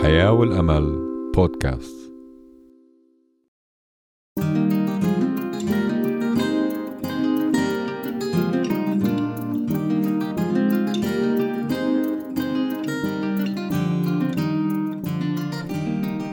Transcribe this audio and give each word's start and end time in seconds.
الحياة 0.00 0.32
والأمل 0.32 0.98
بودكاست. 1.34 1.96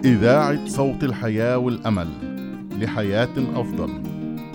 إذاعة 0.05 0.67
صوت 0.67 1.03
الحياة 1.03 1.57
والأمل 1.57 2.07
لحياة 2.81 3.29
أفضل. 3.55 3.89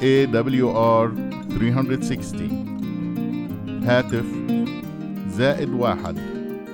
AWR 0.00 1.10
360 1.58 3.82
هاتف 3.84 4.26
زائد 5.28 5.70
واحد 5.70 6.18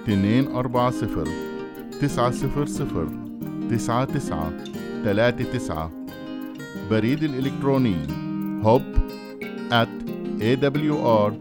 اتنين 0.03 0.47
أربعة 0.47 0.91
صفر. 0.91 1.48
تسعة 2.01 2.31
صفر 2.31 2.67
صفر 2.67 3.09
تسعة 3.71 4.05
تسعة 4.05 4.53
تلاتة 5.05 5.45
تسعة. 5.45 5.91
بريد 6.91 7.23
الإلكتروني 7.23 7.95
hub 8.63 8.83
at 9.71 9.89
awr 10.41 11.33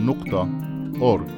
نقطة 0.00 0.48
org. 1.00 1.30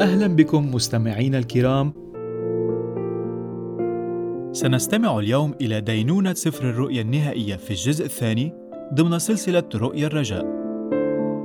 أهلا 0.00 0.26
بكم 0.26 0.74
مستمعينا 0.74 1.38
الكرام. 1.38 1.92
سنستمع 4.52 5.18
اليوم 5.18 5.54
إلى 5.60 5.80
دينونة 5.80 6.34
سفر 6.34 6.70
الرؤيا 6.70 7.02
النهائية 7.02 7.56
في 7.56 7.70
الجزء 7.70 8.04
الثاني 8.04 8.65
ضمن 8.94 9.18
سلسلة 9.18 9.68
رؤيا 9.74 10.06
الرجاء. 10.06 10.44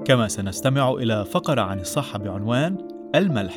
كما 0.06 0.28
سنستمع 0.28 0.92
إلى 0.92 1.26
فقرة 1.26 1.62
عن 1.62 1.80
الصحة 1.80 2.20
بعنوان 2.20 2.78
الملح. 3.16 3.56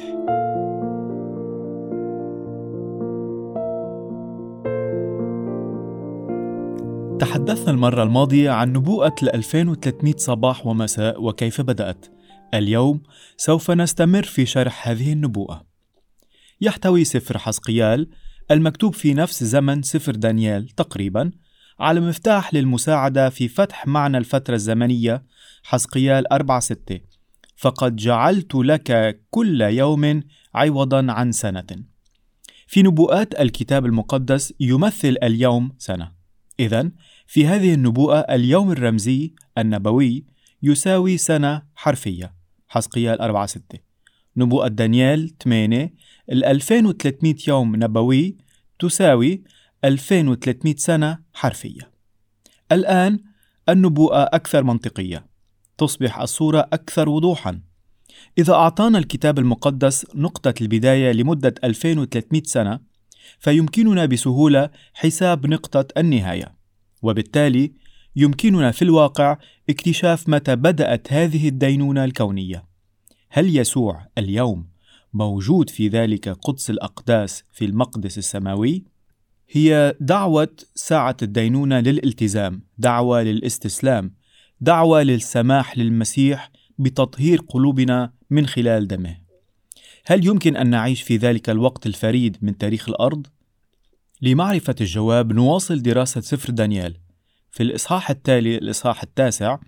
تحدثنا 7.20 7.70
المرة 7.70 8.03
الماضية 8.03 8.50
عن 8.50 8.72
نبوءة 8.72 9.14
ال 9.22 9.34
2300 9.34 10.14
صباح 10.16 10.66
ومساء 10.66 11.22
وكيف 11.22 11.61
بدأت. 11.61 12.06
اليوم 12.55 13.03
سوف 13.37 13.70
نستمر 13.70 14.22
في 14.22 14.47
شرح 14.47 14.89
هذه 14.89 15.12
النبوءة. 15.12 15.66
يحتوي 16.61 17.05
سفر 17.05 17.39
حسقيال 17.39 18.09
المكتوب 18.50 18.94
في 18.94 19.14
نفس 19.14 19.44
زمن 19.44 19.83
سفر 19.83 20.12
دانيال 20.12 20.69
تقريبا 20.69 21.31
على 21.80 22.00
مفتاح 22.00 22.55
للمساعدة 22.55 23.30
في 23.30 23.48
فتح 23.48 23.86
معنى 23.86 24.19
الفترة 24.19 24.55
الزمنية 24.55 25.25
حسقيال 25.62 26.33
4 26.33 26.61
6 26.61 27.00
فقد 27.56 27.97
جعلت 27.97 28.55
لك 28.55 29.20
كل 29.31 29.61
يوم 29.61 30.22
عوضا 30.55 31.12
عن 31.12 31.33
سنة. 31.33 31.66
في 32.66 32.83
نبوءات 32.83 33.41
الكتاب 33.41 33.86
المقدس 33.86 34.55
يمثل 34.61 35.16
اليوم 35.22 35.72
سنة. 35.78 36.12
إذا 36.61 36.91
في 37.27 37.47
هذه 37.47 37.75
النبوءة 37.75 38.19
اليوم 38.19 38.72
الرمزي 38.72 39.33
النبوي 39.59 40.25
يساوي 40.62 41.16
سنة 41.16 41.62
حرفية 41.75 42.34
حسقيال 42.69 43.20
4 43.20 43.47
6 43.47 43.78
نبوءة 44.36 44.69
دانيال 44.69 45.38
8 45.38 45.94
ال 46.33 46.44
2300 46.44 47.34
يوم 47.48 47.77
نبوي 47.77 48.36
تساوي 48.78 49.42
2300 49.85 50.75
سنة 50.77 51.19
حرفية 51.35 51.91
الآن 52.73 53.19
النبوءة 53.69 54.23
أكثر 54.23 54.65
منطقية 54.65 55.27
تصبح 55.79 56.19
الصورة 56.19 56.69
أكثر 56.73 57.09
وضوحا 57.09 57.61
إذا 58.39 58.53
أعطانا 58.53 58.99
الكتاب 58.99 59.39
المقدس 59.39 60.07
نقطة 60.15 60.55
البداية 60.61 61.12
لمدة 61.12 61.55
2300 61.65 62.43
سنة 62.44 62.81
فيمكننا 63.39 64.06
بسهولة 64.06 64.71
حساب 64.94 65.47
نقطة 65.47 65.87
النهاية 65.97 66.55
وبالتالي 67.03 67.73
يمكننا 68.17 68.71
في 68.71 68.83
الواقع 68.83 69.39
اكتشاف 69.71 70.28
متى 70.28 70.56
بدأت 70.56 71.12
هذه 71.12 71.49
الدينونة 71.49 72.05
الكونية. 72.05 72.65
هل 73.31 73.56
يسوع 73.56 74.06
اليوم 74.19 74.69
موجود 75.15 75.71
في 75.71 75.89
ذلك 75.89 76.28
قدس 76.28 76.71
الأقداس 76.71 77.44
في 77.53 77.65
المقدس 77.65 78.19
السماوي؟ 78.19 78.84
هي 79.56 79.94
دعوة 80.00 80.56
ساعة 80.75 81.16
الدينونة 81.22 81.81
للالتزام، 81.81 82.62
دعوة 82.78 83.22
للاستسلام، 83.22 84.15
دعوة 84.60 85.03
للسماح 85.03 85.78
للمسيح 85.78 86.50
بتطهير 86.78 87.41
قلوبنا 87.41 88.12
من 88.31 88.47
خلال 88.47 88.88
دمه. 88.88 89.16
هل 90.06 90.26
يمكن 90.26 90.56
أن 90.56 90.70
نعيش 90.70 91.03
في 91.03 91.16
ذلك 91.16 91.50
الوقت 91.50 91.87
الفريد 91.87 92.37
من 92.43 92.59
تاريخ 92.59 92.88
الأرض؟ 92.88 93.26
لمعرفة 94.22 94.75
الجواب 94.81 95.32
نواصل 95.32 95.82
دراسة 95.82 96.20
سفر 96.20 96.53
دانيال 96.53 96.97
في 97.50 97.62
الإصحاح 97.62 98.10
التالي 98.10 98.59
الإصحاح 98.59 99.03
التاسع 99.03 99.59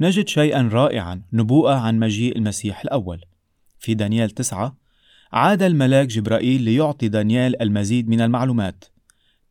نجد 0.00 0.28
شيئا 0.28 0.68
رائعا 0.72 1.22
نبوءة 1.32 1.74
عن 1.74 1.98
مجيء 1.98 2.36
المسيح 2.36 2.80
الأول 2.80 3.20
في 3.78 3.94
دانيال 3.94 4.30
تسعة 4.30 4.76
عاد 5.32 5.62
الملاك 5.62 6.06
جبرائيل 6.06 6.62
ليعطي 6.62 7.08
دانيال 7.08 7.62
المزيد 7.62 8.08
من 8.08 8.20
المعلومات 8.20 8.84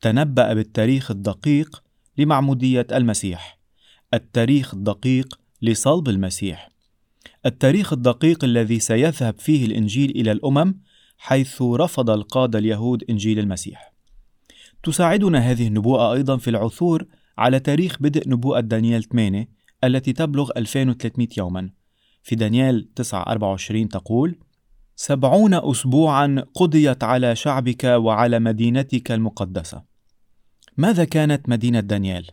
تنبأ 0.01 0.53
بالتاريخ 0.53 1.11
الدقيق 1.11 1.83
لمعمودية 2.17 2.87
المسيح. 2.91 3.59
التاريخ 4.13 4.73
الدقيق 4.73 5.39
لصلب 5.61 6.09
المسيح. 6.09 6.69
التاريخ 7.45 7.93
الدقيق 7.93 8.43
الذي 8.43 8.79
سيذهب 8.79 9.39
فيه 9.39 9.65
الإنجيل 9.65 10.09
إلى 10.09 10.31
الأمم 10.31 10.75
حيث 11.17 11.61
رفض 11.61 12.09
القادة 12.09 12.59
اليهود 12.59 13.03
إنجيل 13.09 13.39
المسيح. 13.39 13.93
تساعدنا 14.83 15.39
هذه 15.39 15.67
النبوءة 15.67 16.13
أيضا 16.13 16.37
في 16.37 16.49
العثور 16.49 17.05
على 17.37 17.59
تاريخ 17.59 17.97
بدء 17.99 18.29
نبوءة 18.29 18.59
دانيال 18.59 19.03
8 19.03 19.49
التي 19.83 20.13
تبلغ 20.13 20.49
2300 20.57 21.27
يوما. 21.37 21.69
في 22.23 22.35
دانيال 22.35 22.93
9 22.93 23.23
24 23.23 23.89
تقول 23.89 24.39
سبعون 24.95 25.53
أسبوعا 25.53 26.45
قضيت 26.53 27.03
على 27.03 27.35
شعبك 27.35 27.83
وعلى 27.83 28.39
مدينتك 28.39 29.11
المقدسة. 29.11 29.83
ماذا 30.79 31.05
كانت 31.05 31.49
مدينة 31.49 31.79
دانيال؟ 31.79 32.27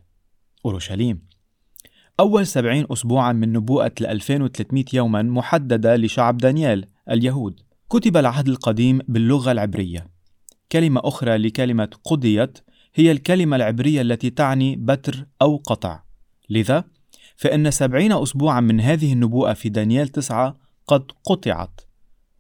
أورشليم. 0.67 1.23
أول 2.21 2.47
سبعين 2.47 2.87
أسبوعا 2.91 3.33
من 3.33 3.53
نبوءة 3.53 3.93
ال 4.01 4.07
2300 4.07 4.85
يوما 4.93 5.23
محددة 5.23 5.97
لشعب 5.97 6.37
دانيال 6.37 6.85
اليهود. 7.11 7.61
كتب 7.91 8.17
العهد 8.17 8.49
القديم 8.49 8.99
باللغة 9.09 9.53
العبرية. 9.53 10.07
كلمة 10.73 11.01
أخرى 11.05 11.37
لكلمة 11.37 11.89
قضيت 12.05 12.59
هي 12.95 13.13
الكلمة 13.13 13.57
العبرية 13.57 14.01
التي 14.01 14.31
تعني 14.31 14.77
بتر 14.77 15.27
أو 15.43 15.57
قطع. 15.57 16.03
لذا 16.51 16.85
فإن 17.37 17.71
سبعين 17.71 18.13
أسبوعا 18.13 18.61
من 18.61 18.81
هذه 18.81 19.13
النبوءة 19.13 19.53
في 19.53 19.69
دانيال 19.69 20.09
تسعة 20.09 20.59
قد 20.87 21.13
قطعت. 21.25 21.81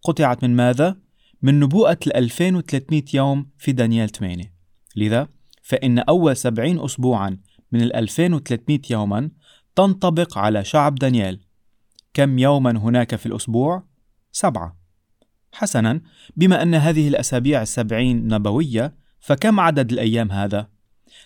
قطعت 0.03 0.45
من 0.45 0.57
ماذا؟ 0.57 0.97
من 1.43 1.61
نبوءة 1.61 1.99
ال 2.07 2.17
2300 2.17 3.03
يوم 3.15 3.47
في 3.59 3.73
دانيال 3.73 4.09
8 4.09 4.55
لذا 4.97 5.29
فإن 5.65 5.99
أول 5.99 6.37
سبعين 6.37 6.81
أسبوعا 6.81 7.39
من 7.73 7.83
ال 7.83 7.97
2300 7.97 8.81
يوما 8.91 9.31
تنطبق 9.77 10.39
على 10.39 10.65
شعب 10.65 10.95
دانيال 10.95 11.41
كم 12.15 12.39
يوما 12.39 12.71
هناك 12.71 13.17
في 13.17 13.27
الأسبوع؟ 13.27 13.83
سبعة 14.33 14.77
حسنا 15.53 16.01
بما 16.37 16.63
أن 16.63 16.75
هذه 16.75 17.09
الأسابيع 17.09 17.63
السبعين 17.63 18.29
نبوية 18.29 18.95
فكم 19.21 19.61
عدد 19.61 19.93
الأيام 19.93 20.33
هذا؟ 20.33 20.69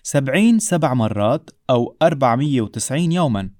سبعين 0.02 0.58
سبع 0.58 0.94
مرات 0.94 1.50
أو 1.70 1.96
490 2.02 3.12
يوما 3.12 3.50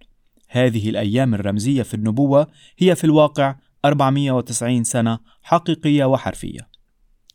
هذه 0.48 0.90
الأيام 0.90 1.34
الرمزية 1.34 1.82
في 1.82 1.94
النبوة 1.94 2.46
هي 2.78 2.94
في 2.94 3.04
الواقع 3.04 3.54
490 3.84 4.84
سنة 4.84 5.18
حقيقية 5.42 6.04
وحرفية 6.04 6.68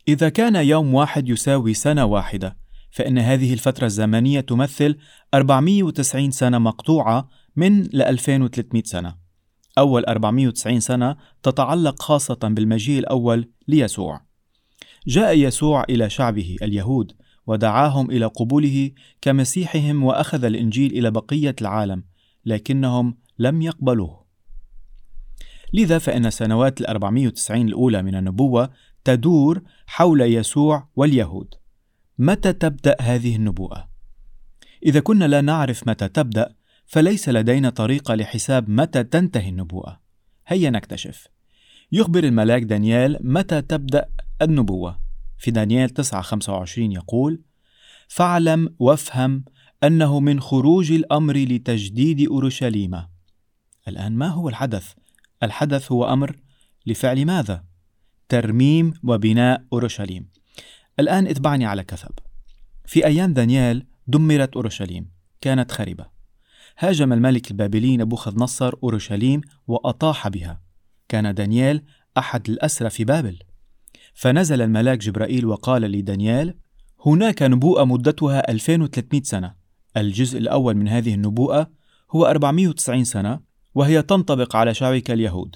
إذا 0.07 0.29
كان 0.29 0.56
يوم 0.56 0.94
واحد 0.94 1.29
يساوي 1.29 1.73
سنة 1.73 2.06
واحدة 2.06 2.62
فإن 2.94 3.18
هذه 3.18 3.54
الفترة 3.54 3.86
الزمنية 3.86 4.40
تمثل 4.40 4.98
490 5.34 6.31
سنة 6.31 6.57
مقطوعة 6.57 7.30
من 7.56 7.84
ل 7.84 8.01
2300 8.01 8.84
سنة. 8.86 9.16
أول 9.78 10.06
490 10.06 10.80
سنة 10.80 11.16
تتعلق 11.44 12.01
خاصة 12.01 12.40
بالمجيء 12.44 13.00
الأول 13.00 13.50
ليسوع. 13.68 14.22
جاء 15.07 15.38
يسوع 15.38 15.84
إلى 15.90 16.10
شعبه 16.10 16.56
اليهود 16.62 17.12
ودعاهم 17.48 18.12
إلى 18.12 18.25
قبوله 18.25 18.92
كمسيحهم 19.22 20.04
وأخذ 20.04 20.44
الإنجيل 20.44 20.92
إلى 20.92 21.12
بقية 21.12 21.56
العالم 21.62 22.04
لكنهم 22.45 23.18
لم 23.40 23.62
يقبلوه. 23.62 24.24
لذا 25.74 25.98
فإن 25.98 26.30
سنوات 26.30 26.81
ال 26.81 26.88
490 26.88 27.68
الأولى 27.68 28.04
من 28.04 28.16
النبوة 28.16 28.69
تدور 29.04 29.62
حول 29.88 30.22
يسوع 30.22 30.88
واليهود. 30.95 31.62
متى 32.18 32.54
تبدأ 32.54 32.95
هذه 33.01 33.36
النبوءة؟ 33.36 33.89
إذا 34.86 35.00
كنا 35.00 35.25
لا 35.25 35.42
نعرف 35.42 35.88
متى 35.88 36.07
تبدأ، 36.07 36.56
فليس 36.86 37.30
لدينا 37.30 37.69
طريقة 37.69 38.15
لحساب 38.15 38.69
متى 38.69 39.04
تنتهي 39.04 39.50
النبوءة 39.50 40.00
هيا 40.48 40.69
نكتشف 40.69 41.27
يخبر 41.92 42.24
الملاك 42.24 42.63
دانيال 42.63 43.18
متى 43.21 43.62
تبدأ 43.62 44.10
النبوة 44.42 45.00
في 45.38 45.51
دانيال 45.51 45.89
9:25 45.89 46.77
يقول 46.77 47.42
فاعلم 48.07 48.75
وافهم 48.80 49.45
أنه 49.83 50.19
من 50.19 50.39
خروج 50.39 50.92
الأمر 50.92 51.38
لتجديد 51.38 52.27
أورشليم 52.27 53.01
الآن 53.88 54.13
ما 54.16 54.27
هو 54.27 54.50
الحدث؟ 54.50 54.94
الحدث 55.44 55.92
هو 55.92 56.13
أمر 56.13 56.39
لفعل 56.86 57.25
ماذا؟ 57.25 57.63
ترميم 58.30 58.94
وبناء 59.04 59.66
أورشليم 59.74 60.30
الآن 61.00 61.28
اتبعني 61.28 61.66
على 61.66 61.84
كثب. 61.84 62.12
في 62.86 63.06
أيام 63.06 63.34
دانيال 63.34 63.86
دمرت 64.07 64.56
أورشليم 64.56 65.10
كانت 65.42 65.72
خربة. 65.72 66.06
هاجم 66.78 67.13
الملك 67.13 67.51
البابلي 67.51 67.98
نبوخذ 67.98 68.40
نصر 68.40 68.74
أورشليم 68.84 69.42
وأطاح 69.68 70.28
بها. 70.28 70.62
كان 71.10 71.34
دانيال 71.34 71.84
أحد 72.18 72.50
الأسرى 72.50 72.90
في 72.90 73.04
بابل. 73.04 73.40
فنزل 74.13 74.62
الملاك 74.62 74.98
جبرائيل 74.98 75.45
وقال 75.45 75.81
لدانيال 75.81 76.56
هناك 77.06 77.44
نبوءة 77.44 77.84
مدتها 77.84 78.51
2300 78.51 79.22
سنة. 79.24 79.56
الجزء 79.98 80.38
الأول 80.38 80.75
من 80.75 80.88
هذه 80.88 81.13
النبوءة 81.13 81.72
هو 82.12 82.25
490 82.25 83.04
سنة 83.04 83.40
وهي 83.75 84.01
تنطبق 84.01 84.56
على 84.56 84.74
شعبك 84.74 85.12
اليهود. 85.12 85.56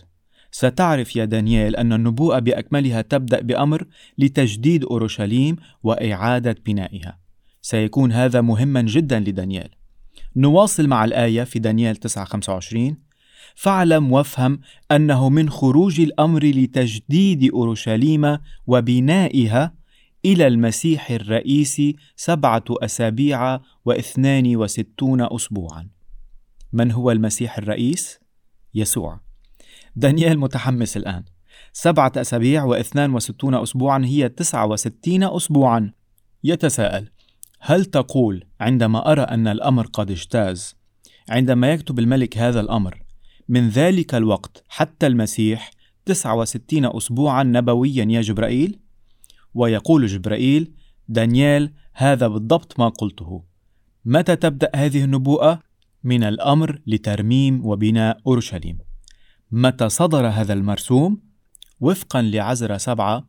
ستعرف 0.51 1.15
يا 1.15 1.25
دانيال 1.25 1.75
أن 1.75 1.94
النبوءة 1.94 2.39
بأكملها 2.39 3.01
تبدأ 3.01 3.41
بأمر 3.41 3.88
لتجديد 4.17 4.83
أورشليم 4.83 5.55
وإعادة 5.83 6.55
بنائها. 6.65 7.19
سيكون 7.61 8.11
هذا 8.11 8.41
مهما 8.41 8.81
جدا 8.81 9.19
لدانيال 9.19 9.69
نواصل 10.35 10.88
مع 10.88 11.05
الآية 11.05 11.44
في 11.44 11.59
دانيال 11.59 11.95
9:25 11.95 13.07
فاعلم 13.55 14.11
وافهم 14.11 14.59
أنه 14.91 15.29
من 15.29 15.49
خروج 15.49 16.01
الأمر 16.01 16.44
لتجديد 16.44 17.51
أورشليم 17.51 18.38
وبنائها 18.67 19.73
إلى 20.25 20.47
المسيح 20.47 21.11
الرئيس 21.11 21.81
سبعة 22.15 22.63
أسابيع 22.69 23.59
واثنان 23.85 24.55
وستون 24.55 25.21
أسبوعا. 25.21 25.89
من 26.73 26.91
هو 26.91 27.11
المسيح 27.11 27.57
الرئيس؟ 27.57 28.19
يسوع. 28.73 29.26
دانيال 29.97 30.39
متحمس 30.39 30.97
الآن. 30.97 31.23
سبعة 31.73 32.11
أسابيع 32.15 32.63
واثنان 32.63 33.13
وستون 33.13 33.55
أسبوعا 33.55 34.01
هي 34.05 34.29
تسعة 34.29 34.65
وستين 34.65 35.23
أسبوعا. 35.23 35.91
يتساءل 36.44 37.09
هل 37.59 37.85
تقول 37.85 38.44
عندما 38.59 39.11
أرى 39.11 39.21
أن 39.21 39.47
الأمر 39.47 39.88
قد 39.88 40.11
اجتاز 40.11 40.75
عندما 41.29 41.71
يكتب 41.71 41.99
الملك 41.99 42.38
هذا 42.38 42.59
الأمر 42.59 43.03
من 43.49 43.69
ذلك 43.69 44.15
الوقت 44.15 44.63
حتى 44.69 45.07
المسيح 45.07 45.71
تسعة 46.05 46.35
وستين 46.35 46.85
أسبوعا 46.85 47.43
نبويا 47.43 48.05
يا 48.09 48.21
جبرائيل؟ 48.21 48.79
ويقول 49.53 50.07
جبرائيل 50.07 50.73
دانيال 51.07 51.73
هذا 51.93 52.27
بالضبط 52.27 52.79
ما 52.79 52.89
قلته. 52.89 53.43
متى 54.05 54.35
تبدأ 54.35 54.69
هذه 54.75 55.03
النبوءة؟ 55.03 55.59
من 56.03 56.23
الأمر 56.23 56.81
لترميم 56.88 57.65
وبناء 57.65 58.17
أورشليم. 58.27 58.87
متى 59.51 59.89
صدر 59.89 60.27
هذا 60.27 60.53
المرسوم؟ 60.53 61.21
وفقا 61.79 62.21
لعزرة 62.21 62.77
سبعة 62.77 63.27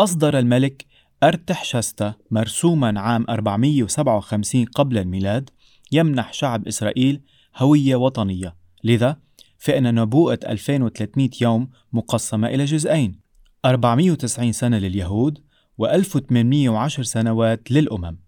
أصدر 0.00 0.38
الملك 0.38 0.86
أرتحشستا 1.22 2.14
مرسوما 2.30 3.00
عام 3.00 3.26
457 3.28 4.64
قبل 4.64 4.98
الميلاد 4.98 5.50
يمنح 5.92 6.32
شعب 6.32 6.68
إسرائيل 6.68 7.20
هوية 7.56 7.96
وطنية 7.96 8.56
لذا 8.84 9.16
فإن 9.58 9.94
نبوءة 9.94 10.38
2300 10.48 11.30
يوم 11.40 11.70
مقسمة 11.92 12.48
إلى 12.48 12.64
جزئين 12.64 13.20
490 13.64 14.52
سنة 14.52 14.78
لليهود 14.78 15.38
و1810 15.82 16.86
سنوات 16.86 17.70
للأمم 17.70 18.23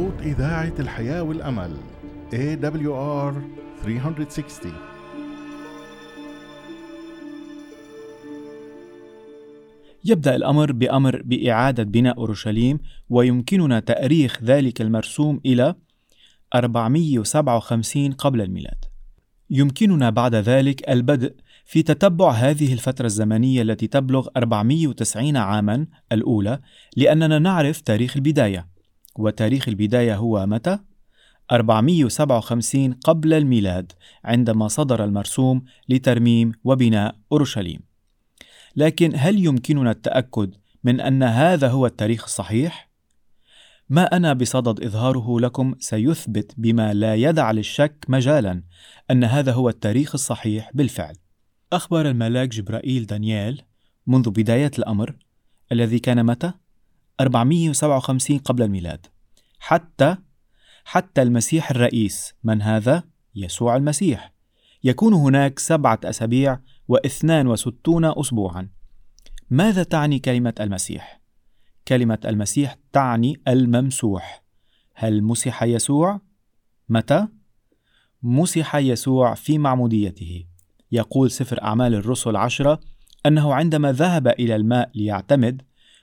صوت 0.00 0.22
إذاعة 0.22 0.72
الحياة 0.78 1.22
والأمل 1.22 1.76
AWR 2.32 3.34
360 3.84 4.72
يبدأ 10.04 10.36
الأمر 10.36 10.72
بأمر 10.72 11.22
بإعادة 11.24 11.82
بناء 11.82 12.18
أورشليم 12.18 12.78
ويمكننا 13.10 13.80
تأريخ 13.80 14.42
ذلك 14.42 14.80
المرسوم 14.80 15.40
إلى 15.46 15.74
457 16.54 18.12
قبل 18.12 18.40
الميلاد. 18.40 18.84
يمكننا 19.50 20.10
بعد 20.10 20.34
ذلك 20.34 20.88
البدء 20.88 21.34
في 21.64 21.82
تتبع 21.82 22.30
هذه 22.30 22.72
الفترة 22.72 23.06
الزمنية 23.06 23.62
التي 23.62 23.86
تبلغ 23.86 24.28
490 24.36 25.36
عاما 25.36 25.86
الأولى 26.12 26.60
لأننا 26.96 27.38
نعرف 27.38 27.80
تاريخ 27.80 28.16
البداية 28.16 28.79
وتاريخ 29.18 29.68
البداية 29.68 30.16
هو 30.16 30.46
متى؟ 30.46 30.78
457 31.52 32.92
قبل 32.92 33.34
الميلاد 33.34 33.92
عندما 34.24 34.68
صدر 34.68 35.04
المرسوم 35.04 35.64
لترميم 35.88 36.52
وبناء 36.64 37.16
أورشليم. 37.32 37.80
لكن 38.76 39.12
هل 39.16 39.44
يمكننا 39.44 39.90
التأكد 39.90 40.54
من 40.84 41.00
أن 41.00 41.22
هذا 41.22 41.68
هو 41.68 41.86
التاريخ 41.86 42.24
الصحيح؟ 42.24 42.90
ما 43.88 44.16
أنا 44.16 44.32
بصدد 44.32 44.84
إظهاره 44.84 45.40
لكم 45.40 45.74
سيثبت 45.78 46.54
بما 46.56 46.94
لا 46.94 47.14
يدع 47.14 47.50
للشك 47.50 48.04
مجالا 48.08 48.62
أن 49.10 49.24
هذا 49.24 49.52
هو 49.52 49.68
التاريخ 49.68 50.14
الصحيح 50.14 50.70
بالفعل. 50.74 51.14
أخبر 51.72 52.08
الملاك 52.08 52.48
جبرائيل 52.48 53.06
دانيال 53.06 53.62
منذ 54.06 54.30
بداية 54.30 54.70
الأمر 54.78 55.16
الذي 55.72 55.98
كان 55.98 56.26
متى؟ 56.26 56.52
457 57.20 58.38
قبل 58.38 58.62
الميلاد 58.62 59.06
حتى 59.58 60.16
حتى 60.84 61.22
المسيح 61.22 61.70
الرئيس 61.70 62.34
من 62.44 62.62
هذا؟ 62.62 63.02
يسوع 63.34 63.76
المسيح 63.76 64.32
يكون 64.84 65.14
هناك 65.14 65.58
سبعة 65.58 66.00
أسابيع 66.04 66.60
واثنان 66.88 67.46
وستون 67.46 68.04
أسبوعا 68.04 68.68
ماذا 69.50 69.82
تعني 69.82 70.18
كلمة 70.18 70.54
المسيح؟ 70.60 71.20
كلمة 71.88 72.18
المسيح 72.24 72.76
تعني 72.92 73.40
الممسوح 73.48 74.42
هل 74.94 75.22
مسح 75.22 75.62
يسوع؟ 75.62 76.20
متى؟ 76.88 77.28
مسح 78.22 78.76
يسوع 78.76 79.34
في 79.34 79.58
معموديته 79.58 80.44
يقول 80.92 81.30
سفر 81.30 81.62
أعمال 81.62 81.94
الرسل 81.94 82.36
عشرة 82.36 82.80
أنه 83.26 83.54
عندما 83.54 83.92
ذهب 83.92 84.28
إلى 84.28 84.56
الماء 84.56 84.90
ليعتمد 84.94 85.62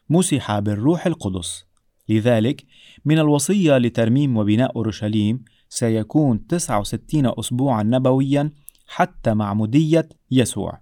مسح 0.09 0.59
بالروح 0.59 1.07
القدس. 1.07 1.65
لذلك 2.09 2.65
من 3.05 3.19
الوصية 3.19 3.77
لترميم 3.77 4.37
وبناء 4.37 4.75
أورشليم 4.75 5.43
سيكون 5.69 6.47
69 6.47 7.33
أسبوعا 7.39 7.83
نبويا 7.83 8.51
حتى 8.87 9.33
معمودية 9.33 10.09
يسوع. 10.31 10.81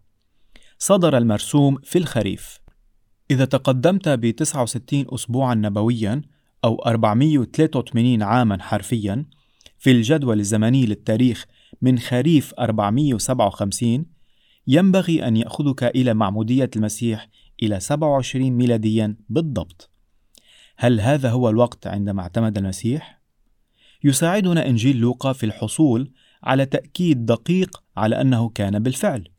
صدر 0.77 1.17
المرسوم 1.17 1.77
في 1.83 1.97
الخريف. 1.97 2.59
إذا 3.31 3.45
تقدمت 3.45 4.09
ب 4.09 4.31
69 4.31 5.05
أسبوعا 5.09 5.55
نبويا 5.55 6.21
أو 6.63 6.75
483 6.75 8.23
عاما 8.23 8.63
حرفيا 8.63 9.25
في 9.77 9.91
الجدول 9.91 10.39
الزمني 10.39 10.85
للتاريخ 10.85 11.45
من 11.81 11.99
خريف 11.99 12.53
457 12.59 14.05
ينبغي 14.67 15.27
أن 15.27 15.37
يأخذك 15.37 15.83
إلى 15.83 16.13
معمودية 16.13 16.69
المسيح 16.75 17.29
إلى 17.63 17.79
27 17.79 18.49
ميلاديا 18.49 19.15
بالضبط 19.29 19.89
هل 20.77 21.01
هذا 21.01 21.29
هو 21.29 21.49
الوقت 21.49 21.87
عندما 21.87 22.21
اعتمد 22.21 22.57
المسيح؟ 22.57 23.21
يساعدنا 24.03 24.67
إنجيل 24.67 24.97
لوقا 24.97 25.33
في 25.33 25.45
الحصول 25.45 26.11
على 26.43 26.65
تأكيد 26.65 27.25
دقيق 27.25 27.83
على 27.97 28.21
أنه 28.21 28.49
كان 28.49 28.83
بالفعل 28.83 29.29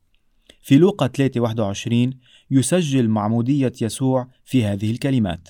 في 0.61 0.79
لوقا 0.79 1.07
3:21 1.07 2.15
يسجل 2.51 3.09
معمودية 3.09 3.73
يسوع 3.81 4.29
في 4.45 4.65
هذه 4.65 4.91
الكلمات 4.91 5.49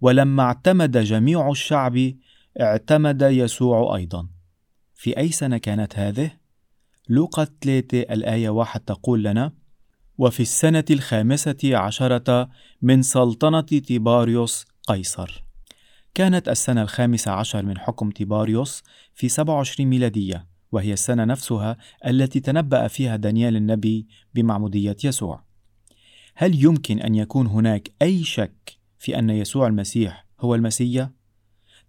ولما 0.00 0.42
اعتمد 0.42 0.98
جميع 0.98 1.50
الشعب 1.50 2.12
اعتمد 2.60 3.22
يسوع 3.22 3.96
أيضا 3.96 4.28
في 4.94 5.18
أي 5.18 5.28
سنة 5.28 5.58
كانت 5.58 5.98
هذه؟ 5.98 6.30
لوقا 7.08 7.44
3 7.44 8.00
الآية 8.00 8.48
1 8.48 8.80
تقول 8.80 9.22
لنا 9.22 9.52
وفي 10.18 10.40
السنة 10.40 10.84
الخامسة 10.90 11.56
عشرة 11.64 12.48
من 12.82 13.02
سلطنة 13.02 13.60
تيباريوس 13.60 14.66
قيصر 14.88 15.44
كانت 16.14 16.48
السنة 16.48 16.82
الخامسة 16.82 17.30
عشر 17.30 17.66
من 17.66 17.78
حكم 17.78 18.10
تيباريوس 18.10 18.82
في 19.14 19.28
27 19.28 19.90
ميلادية 19.90 20.46
وهي 20.72 20.92
السنة 20.92 21.24
نفسها 21.24 21.76
التي 22.06 22.40
تنبأ 22.40 22.88
فيها 22.88 23.16
دانيال 23.16 23.56
النبي 23.56 24.06
بمعمودية 24.34 24.96
يسوع 25.04 25.44
هل 26.34 26.64
يمكن 26.64 26.98
أن 26.98 27.14
يكون 27.14 27.46
هناك 27.46 27.92
أي 28.02 28.24
شك 28.24 28.78
في 28.98 29.18
أن 29.18 29.30
يسوع 29.30 29.66
المسيح 29.66 30.26
هو 30.40 30.54
المسيا؟ 30.54 31.12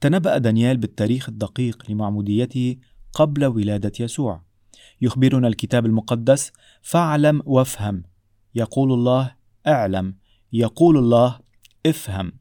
تنبأ 0.02 0.38
دانيال 0.38 0.78
بالتاريخ 0.78 1.30
الدقيق 1.30 1.92
لمعموديته 1.92 2.76
قبل 3.14 3.46
ولادة 3.46 3.92
يسوع. 4.00 4.42
يخبرنا 5.02 5.48
الكتاب 5.48 5.86
المقدس: 5.86 6.52
فاعلم 6.82 7.42
وافهم. 7.46 8.04
يقول 8.58 8.94
الله: 8.94 9.36
أعلم. 9.68 10.16
يقول 10.54 10.98
الله: 10.98 11.40
افهم. 11.86 12.32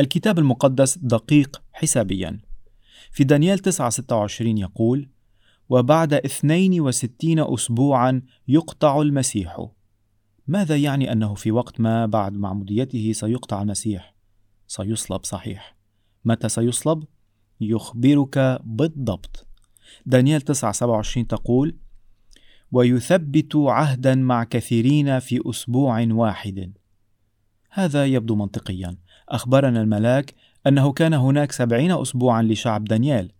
الكتاب 0.00 0.38
المقدس 0.38 0.98
دقيق 0.98 1.62
حسابيا. 1.72 2.40
في 3.10 3.24
دانيال 3.24 3.58
9:26 3.58 4.40
يقول: 4.40 5.08
وبعد 5.68 6.14
62 6.14 7.54
أسبوعا 7.54 8.22
يقطع 8.48 9.00
المسيح. 9.00 9.66
ماذا 10.46 10.76
يعني 10.76 11.12
أنه 11.12 11.34
في 11.34 11.50
وقت 11.50 11.80
ما 11.80 12.06
بعد 12.06 12.32
معموديته 12.32 13.12
سيقطع 13.12 13.62
المسيح؟ 13.62 14.14
سيصلب 14.66 15.24
صحيح. 15.24 15.76
متى 16.24 16.48
سيصلب؟ 16.48 17.04
يخبرك 17.60 18.60
بالضبط. 18.64 19.46
دانيال 20.06 20.40
9:27 20.40 21.26
تقول: 21.26 21.76
ويثبت 22.72 23.56
عهدا 23.56 24.14
مع 24.14 24.44
كثيرين 24.44 25.18
في 25.18 25.40
أسبوع 25.50 26.06
واحد. 26.10 26.72
هذا 27.70 28.06
يبدو 28.06 28.34
منطقيا. 28.34 28.96
أخبرنا 29.28 29.82
الملاك 29.82 30.34
أنه 30.66 30.92
كان 30.92 31.14
هناك 31.14 31.52
سبعين 31.52 31.92
أسبوعا 31.92 32.42
لشعب 32.42 32.84
دانيال. 32.84 33.32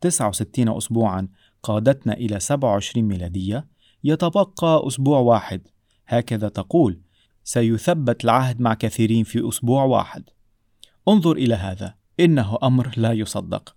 69 0.00 0.68
أسبوعا 0.68 1.28
قادتنا 1.62 2.12
إلى 2.12 2.40
27 2.40 3.08
ميلادية. 3.08 3.66
يتبقى 4.04 4.82
أسبوع 4.86 5.18
واحد. 5.18 5.68
هكذا 6.06 6.48
تقول. 6.48 7.00
سيثبت 7.44 8.24
العهد 8.24 8.60
مع 8.60 8.74
كثيرين 8.74 9.24
في 9.24 9.48
أسبوع 9.48 9.84
واحد. 9.84 10.24
انظر 11.08 11.32
إلى 11.32 11.54
هذا. 11.54 11.94
إنه 12.20 12.58
أمر 12.62 12.90
لا 12.96 13.12
يصدق. 13.12 13.76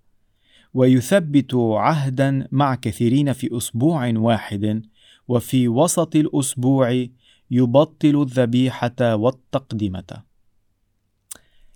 ويثبت 0.75 1.55
عهدا 1.55 2.47
مع 2.51 2.75
كثيرين 2.75 3.33
في 3.33 3.57
أسبوع 3.57 4.13
واحد 4.15 4.85
وفي 5.27 5.67
وسط 5.67 6.15
الأسبوع 6.15 7.05
يبطل 7.51 8.21
الذبيحة 8.21 9.15
والتقدمة 9.15 10.23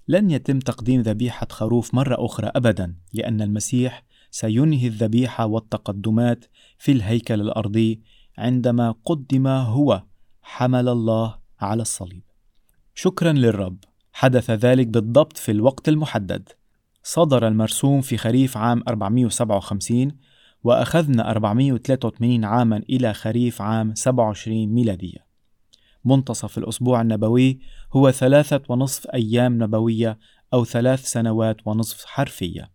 لن 0.07 0.31
يتم 0.31 0.59
تقديم 0.59 1.01
ذبيحة 1.01 1.47
خروف 1.51 1.93
مرة 1.93 2.25
أخرى 2.25 2.51
أبدا 2.55 2.95
لأن 3.13 3.41
المسيح 3.41 4.03
سينهي 4.31 4.87
الذبيحة 4.87 5.45
والتقدمات 5.45 6.45
في 6.77 6.91
الهيكل 6.91 7.41
الأرضي 7.41 8.01
عندما 8.37 8.95
قدم 9.05 9.47
هو 9.47 10.03
حمل 10.41 10.89
الله 10.89 11.39
على 11.59 11.81
الصليب. 11.81 12.23
شكرا 12.95 13.33
للرب، 13.33 13.77
حدث 14.13 14.51
ذلك 14.51 14.87
بالضبط 14.87 15.37
في 15.37 15.51
الوقت 15.51 15.89
المحدد. 15.89 16.49
صدر 17.03 17.47
المرسوم 17.47 18.01
في 18.01 18.17
خريف 18.17 18.57
عام 18.57 18.83
457 18.87 20.11
وأخذنا 20.63 21.31
483 21.31 22.45
عاما 22.45 22.77
إلى 22.77 23.13
خريف 23.13 23.61
عام 23.61 23.95
27 23.95 24.67
ميلادية. 24.67 25.29
منتصف 26.05 26.57
الأسبوع 26.57 27.01
النبوي 27.01 27.59
هو 27.93 28.11
ثلاثة 28.11 28.61
ونصف 28.69 29.07
أيام 29.07 29.63
نبوية 29.63 30.19
أو 30.53 30.65
ثلاث 30.65 31.05
سنوات 31.05 31.57
ونصف 31.65 32.05
حرفية. 32.05 32.71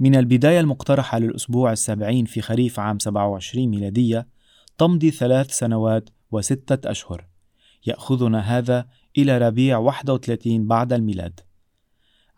من 0.00 0.14
البداية 0.14 0.60
المقترحة 0.60 1.18
للأسبوع 1.18 1.72
السبعين 1.72 2.24
في 2.24 2.40
خريف 2.42 2.80
عام 2.80 2.98
27 2.98 3.68
ميلادية 3.68 4.28
تمضي 4.78 5.10
ثلاث 5.10 5.50
سنوات 5.50 6.10
وستة 6.30 6.90
أشهر. 6.90 7.26
يأخذنا 7.86 8.40
هذا 8.40 8.86
إلى 9.18 9.38
ربيع 9.38 9.78
31 9.78 10.66
بعد 10.66 10.92
الميلاد. 10.92 11.40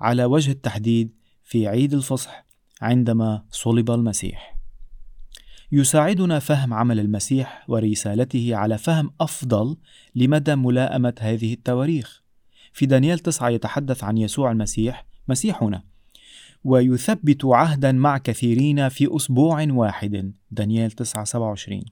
على 0.02 0.24
وجه 0.24 0.50
التحديد 0.50 1.14
في 1.44 1.66
عيد 1.66 1.94
الفصح 1.94 2.46
عندما 2.80 3.44
صلب 3.50 3.90
المسيح. 3.90 4.58
يساعدنا 5.72 6.38
فهم 6.38 6.74
عمل 6.74 7.00
المسيح 7.00 7.64
ورسالته 7.68 8.56
على 8.56 8.78
فهم 8.78 9.10
أفضل 9.20 9.76
لمدى 10.14 10.54
ملائمة 10.54 11.14
هذه 11.20 11.52
التواريخ. 11.52 12.22
في 12.72 12.86
دانيال 12.86 13.18
9 13.18 13.48
يتحدث 13.48 14.04
عن 14.04 14.18
يسوع 14.18 14.52
المسيح 14.52 15.06
مسيحنا 15.28 15.82
ويثبت 16.64 17.44
عهدا 17.44 17.92
مع 17.92 18.18
كثيرين 18.18 18.88
في 18.88 19.16
أسبوع 19.16 19.66
واحد. 19.70 20.34
دانيال 20.50 20.90
9 20.90 21.24
27 21.24 21.84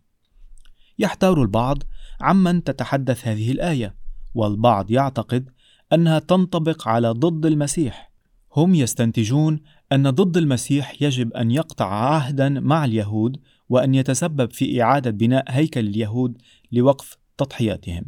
يحتار 0.98 1.42
البعض 1.42 1.82
عمن 2.20 2.64
تتحدث 2.64 3.28
هذه 3.28 3.52
الآية 3.52 3.94
والبعض 4.34 4.90
يعتقد 4.90 5.50
أنها 5.92 6.18
تنطبق 6.18 6.88
على 6.88 7.10
ضد 7.10 7.46
المسيح 7.46 8.10
هم 8.56 8.74
يستنتجون 8.74 9.60
أن 9.92 10.10
ضد 10.10 10.36
المسيح 10.36 11.02
يجب 11.02 11.32
أن 11.32 11.50
يقطع 11.50 11.86
عهدا 11.86 12.48
مع 12.48 12.84
اليهود 12.84 13.36
وأن 13.68 13.94
يتسبب 13.94 14.52
في 14.52 14.82
إعادة 14.82 15.10
بناء 15.10 15.44
هيكل 15.48 15.80
اليهود 15.80 16.42
لوقف 16.72 17.16
تضحياتهم. 17.38 18.04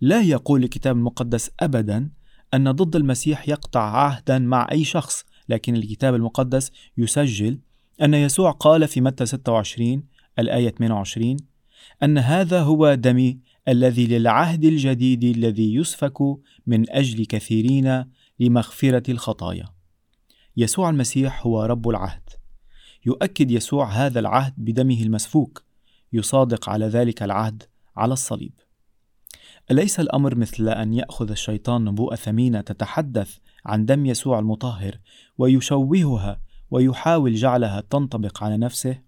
لا 0.00 0.22
يقول 0.22 0.64
الكتاب 0.64 0.96
المقدس 0.96 1.50
أبدا 1.60 2.10
أن 2.54 2.70
ضد 2.70 2.96
المسيح 2.96 3.48
يقطع 3.48 3.80
عهدا 3.80 4.38
مع 4.38 4.68
أي 4.72 4.84
شخص، 4.84 5.24
لكن 5.48 5.76
الكتاب 5.76 6.14
المقدس 6.14 6.72
يسجل 6.98 7.58
أن 8.02 8.14
يسوع 8.14 8.50
قال 8.50 8.88
في 8.88 9.00
متى 9.00 9.26
26 9.26 10.04
الآية 10.38 10.70
28 10.70 11.36
أن 12.02 12.18
هذا 12.18 12.62
هو 12.62 12.94
دمي 12.94 13.38
الذي 13.68 14.06
للعهد 14.06 14.64
الجديد 14.64 15.24
الذي 15.24 15.74
يسفك 15.74 16.20
من 16.66 16.90
أجل 16.90 17.26
كثيرين 17.26 18.04
لمغفرة 18.40 19.10
الخطايا. 19.10 19.68
يسوع 20.56 20.90
المسيح 20.90 21.46
هو 21.46 21.64
رب 21.64 21.88
العهد. 21.88 22.22
يؤكد 23.06 23.50
يسوع 23.50 23.90
هذا 23.90 24.20
العهد 24.20 24.54
بدمه 24.56 25.02
المسفوك 25.02 25.62
يصادق 26.12 26.68
على 26.68 26.86
ذلك 26.86 27.22
العهد 27.22 27.62
على 27.96 28.12
الصليب 28.12 28.52
أليس 29.70 30.00
الأمر 30.00 30.34
مثل 30.34 30.68
أن 30.68 30.94
يأخذ 30.94 31.30
الشيطان 31.30 31.84
نبوءة 31.84 32.14
ثمينة 32.14 32.60
تتحدث 32.60 33.38
عن 33.66 33.86
دم 33.86 34.06
يسوع 34.06 34.38
المطهر 34.38 34.98
ويشوهها 35.38 36.40
ويحاول 36.70 37.34
جعلها 37.34 37.80
تنطبق 37.90 38.44
على 38.44 38.56
نفسه؟ 38.56 39.00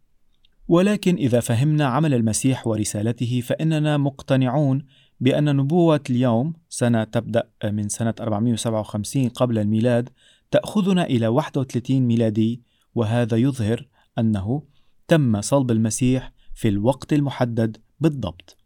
ولكن 0.69 1.17
إذا 1.17 1.41
فهمنا 1.41 1.87
عمل 1.87 2.15
المسيح 2.15 2.67
ورسالته 2.67 3.41
فإننا 3.41 3.97
مقتنعون 3.97 4.87
بأن 5.21 5.57
نبوة 5.57 6.01
اليوم 6.11 6.53
سنة 6.69 7.05
تبدأ 7.05 7.49
من 7.65 7.89
سنة 7.89 8.15
457 8.21 9.29
قبل 9.29 9.59
الميلاد 9.59 10.11
تأخذنا 10.51 11.05
إلى 11.05 11.27
31 11.27 12.01
ميلادي 12.01 12.63
وهذا 12.95 13.37
يظهر 13.37 13.87
أنه 14.19 14.63
تم 15.09 15.41
صلب 15.41 15.71
المسيح 15.71 16.33
في 16.55 16.69
الوقت 16.69 17.13
المحدد 17.13 17.77
بالضبط. 18.01 18.57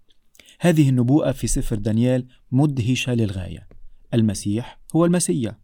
هذه 0.60 0.88
النبوءة 0.88 1.32
في 1.32 1.46
سفر 1.46 1.76
دانيال 1.76 2.26
مدهشة 2.52 3.14
للغاية. 3.14 3.68
المسيح 4.14 4.80
هو 4.96 5.04
المسيا. 5.04 5.58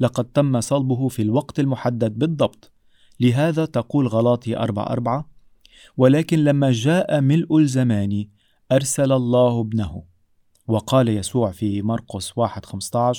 لقد 0.00 0.24
تم 0.24 0.60
صلبه 0.60 1.08
في 1.08 1.22
الوقت 1.22 1.60
المحدد 1.60 2.18
بالضبط. 2.18 2.72
لهذا 3.20 3.64
تقول 3.64 4.06
غلاطي 4.06 4.56
أربع 4.56 4.82
أربعة 4.82 5.37
ولكن 5.96 6.44
لما 6.44 6.72
جاء 6.72 7.20
ملء 7.20 7.58
الزمان 7.58 8.26
أرسل 8.72 9.12
الله 9.12 9.60
ابنه 9.60 10.02
وقال 10.66 11.08
يسوع 11.08 11.50
في 11.50 11.82
مرقس 11.82 12.38
واحد 12.38 12.66
خمسة 12.66 13.12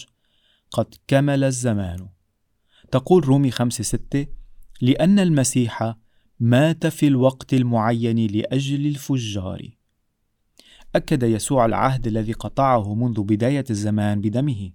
قد 0.72 0.96
كمل 1.08 1.44
الزمان 1.44 2.08
تقول 2.92 3.26
رومي 3.26 3.52
خمسة 3.52 3.84
ستة 3.84 4.28
لأن 4.82 5.20
المسيح 5.20 5.96
مات 6.40 6.88
في 6.88 7.08
الوقت 7.08 7.54
المعين 7.54 8.28
لأجل 8.28 8.88
الفجار. 8.88 9.70
أكد 10.96 11.24
يسوع 11.24 11.66
العهد 11.66 12.08
الذي 12.08 12.34
قطعه 12.34 12.94
منذ 12.94 13.24
بداية 13.24 13.66
الزمان 13.70 14.22
بدمه. 14.22 14.72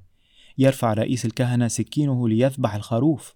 يرفع 0.59 0.93
رئيس 0.93 1.25
الكهنة 1.25 1.69
سكينه 1.69 2.29
ليذبح 2.29 2.75
الخروف. 2.75 3.35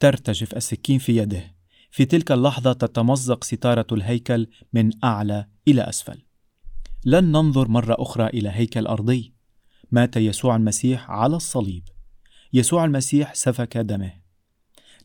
ترتجف 0.00 0.54
السكين 0.54 0.98
في 0.98 1.16
يده. 1.16 1.55
في 1.96 2.04
تلك 2.04 2.32
اللحظة 2.32 2.72
تتمزق 2.72 3.44
ستارة 3.44 3.86
الهيكل 3.92 4.46
من 4.72 4.90
أعلى 5.04 5.46
إلى 5.68 5.82
أسفل. 5.82 6.22
لن 7.04 7.24
ننظر 7.24 7.68
مرة 7.68 7.96
أخرى 7.98 8.26
إلى 8.26 8.48
هيكل 8.48 8.86
أرضي. 8.86 9.34
مات 9.90 10.16
يسوع 10.16 10.56
المسيح 10.56 11.10
على 11.10 11.36
الصليب. 11.36 11.82
يسوع 12.52 12.84
المسيح 12.84 13.34
سفك 13.34 13.76
دمه. 13.76 14.12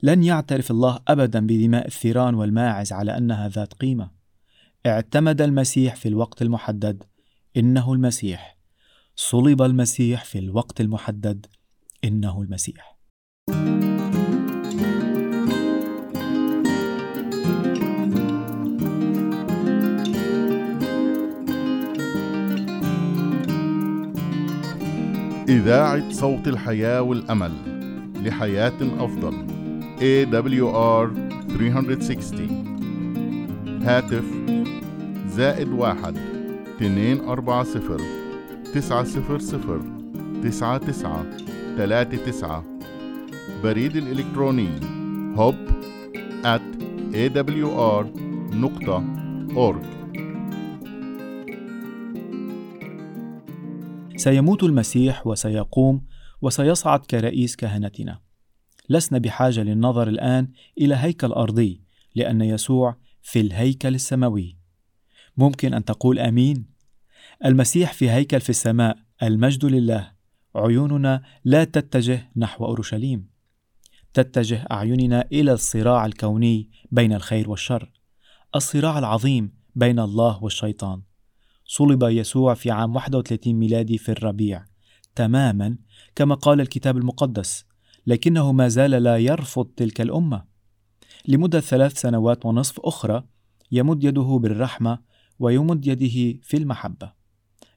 لن 0.04 0.24
يعترف 0.24 0.72
الله 0.72 1.00
ابدا 1.08 1.48
بدماء 1.48 1.88
الثيران 1.88 2.36
والماعز 2.36 2.94
على 2.94 3.18
أنها 3.18 3.50
ذات 3.50 3.74
قيمة 3.74 4.12
اعتمد 4.86 5.42
المسيح 5.42 5.96
في 5.96 6.08
الوقت 6.08 6.42
المحدد 6.42 7.04
إنه 7.58 7.94
المسيح 7.94 8.58
صلب 9.16 9.62
المسيح 9.62 10.26
في 10.26 10.40
الوقت 10.40 10.82
المحدد 10.82 11.46
إنه 12.04 12.42
المسيح 12.42 12.91
إذاعة 25.52 26.12
صوت 26.12 26.48
الحياة 26.48 27.02
والأمل 27.02 27.52
لحياة 28.26 28.74
أفضل 29.00 29.34
AWR 30.00 31.10
360 31.58 33.82
هاتف 33.84 34.24
زائد 35.28 35.68
واحد 35.68 36.18
اثنين 36.76 37.20
أربعة 37.20 37.64
صفر 37.64 38.02
تسعة 38.74 39.04
صفر 39.04 39.40
صفر 39.40 39.82
تسعة 40.44 40.78
تسعة 40.78 41.26
ثلاثة 41.78 42.26
تسعة. 42.26 42.64
بريد 43.64 43.96
الإلكتروني 43.96 44.70
hub 45.36 45.56
at 46.44 46.62
awr 47.14 48.06
سيموت 54.22 54.64
المسيح 54.64 55.28
وسيقوم 55.28 56.06
وسيصعد 56.42 57.00
كرئيس 57.00 57.56
كهنتنا. 57.56 58.20
لسنا 58.90 59.20
بحاجة 59.20 59.64
للنظر 59.64 60.08
الآن 60.08 60.48
إلى 60.78 60.96
هيكل 60.96 61.32
أرضي 61.32 61.82
لأن 62.16 62.42
يسوع 62.42 62.98
في 63.22 63.40
الهيكل 63.40 63.96
السماوي. 63.96 64.58
ممكن 65.38 65.74
أن 65.74 65.86
تقول 65.86 66.20
آمين؟ 66.20 66.66
المسيح 67.46 67.94
في 67.94 68.10
هيكل 68.10 68.42
في 68.42 68.50
السماء 68.50 68.98
المجد 69.24 69.66
لله. 69.66 70.12
عيوننا 70.56 71.24
لا 71.44 71.64
تتجه 71.64 72.32
نحو 72.36 72.66
أورشليم. 72.66 73.30
تتجه 74.14 74.68
أعيننا 74.72 75.26
إلى 75.32 75.54
الصراع 75.54 76.06
الكوني 76.06 76.70
بين 76.92 77.14
الخير 77.14 77.50
والشر. 77.50 77.92
الصراع 78.56 79.00
العظيم 79.00 79.54
بين 79.76 80.00
الله 80.00 80.44
والشيطان. 80.44 81.02
صلب 81.74 82.04
يسوع 82.04 82.54
في 82.54 82.72
عام 82.72 82.96
31 82.96 83.54
ميلادي 83.54 83.98
في 83.98 84.12
الربيع 84.12 84.66
تماما 85.16 85.78
كما 86.16 86.36
قال 86.36 86.62
الكتاب 86.62 86.98
المقدس 86.98 87.66
لكنه 88.08 88.52
ما 88.52 88.68
زال 88.68 88.92
لا 88.92 89.18
يرفض 89.18 89.66
تلك 89.66 90.02
الأمة. 90.02 90.44
لمدة 91.28 91.60
ثلاث 91.60 92.02
سنوات 92.02 92.46
ونصف 92.46 92.80
أخرى 92.80 93.24
يمد 93.72 94.04
يده 94.04 94.40
بالرحمة 94.42 95.00
ويمد 95.40 95.88
يده 95.88 96.40
في 96.44 96.58
المحبة. 96.58 97.14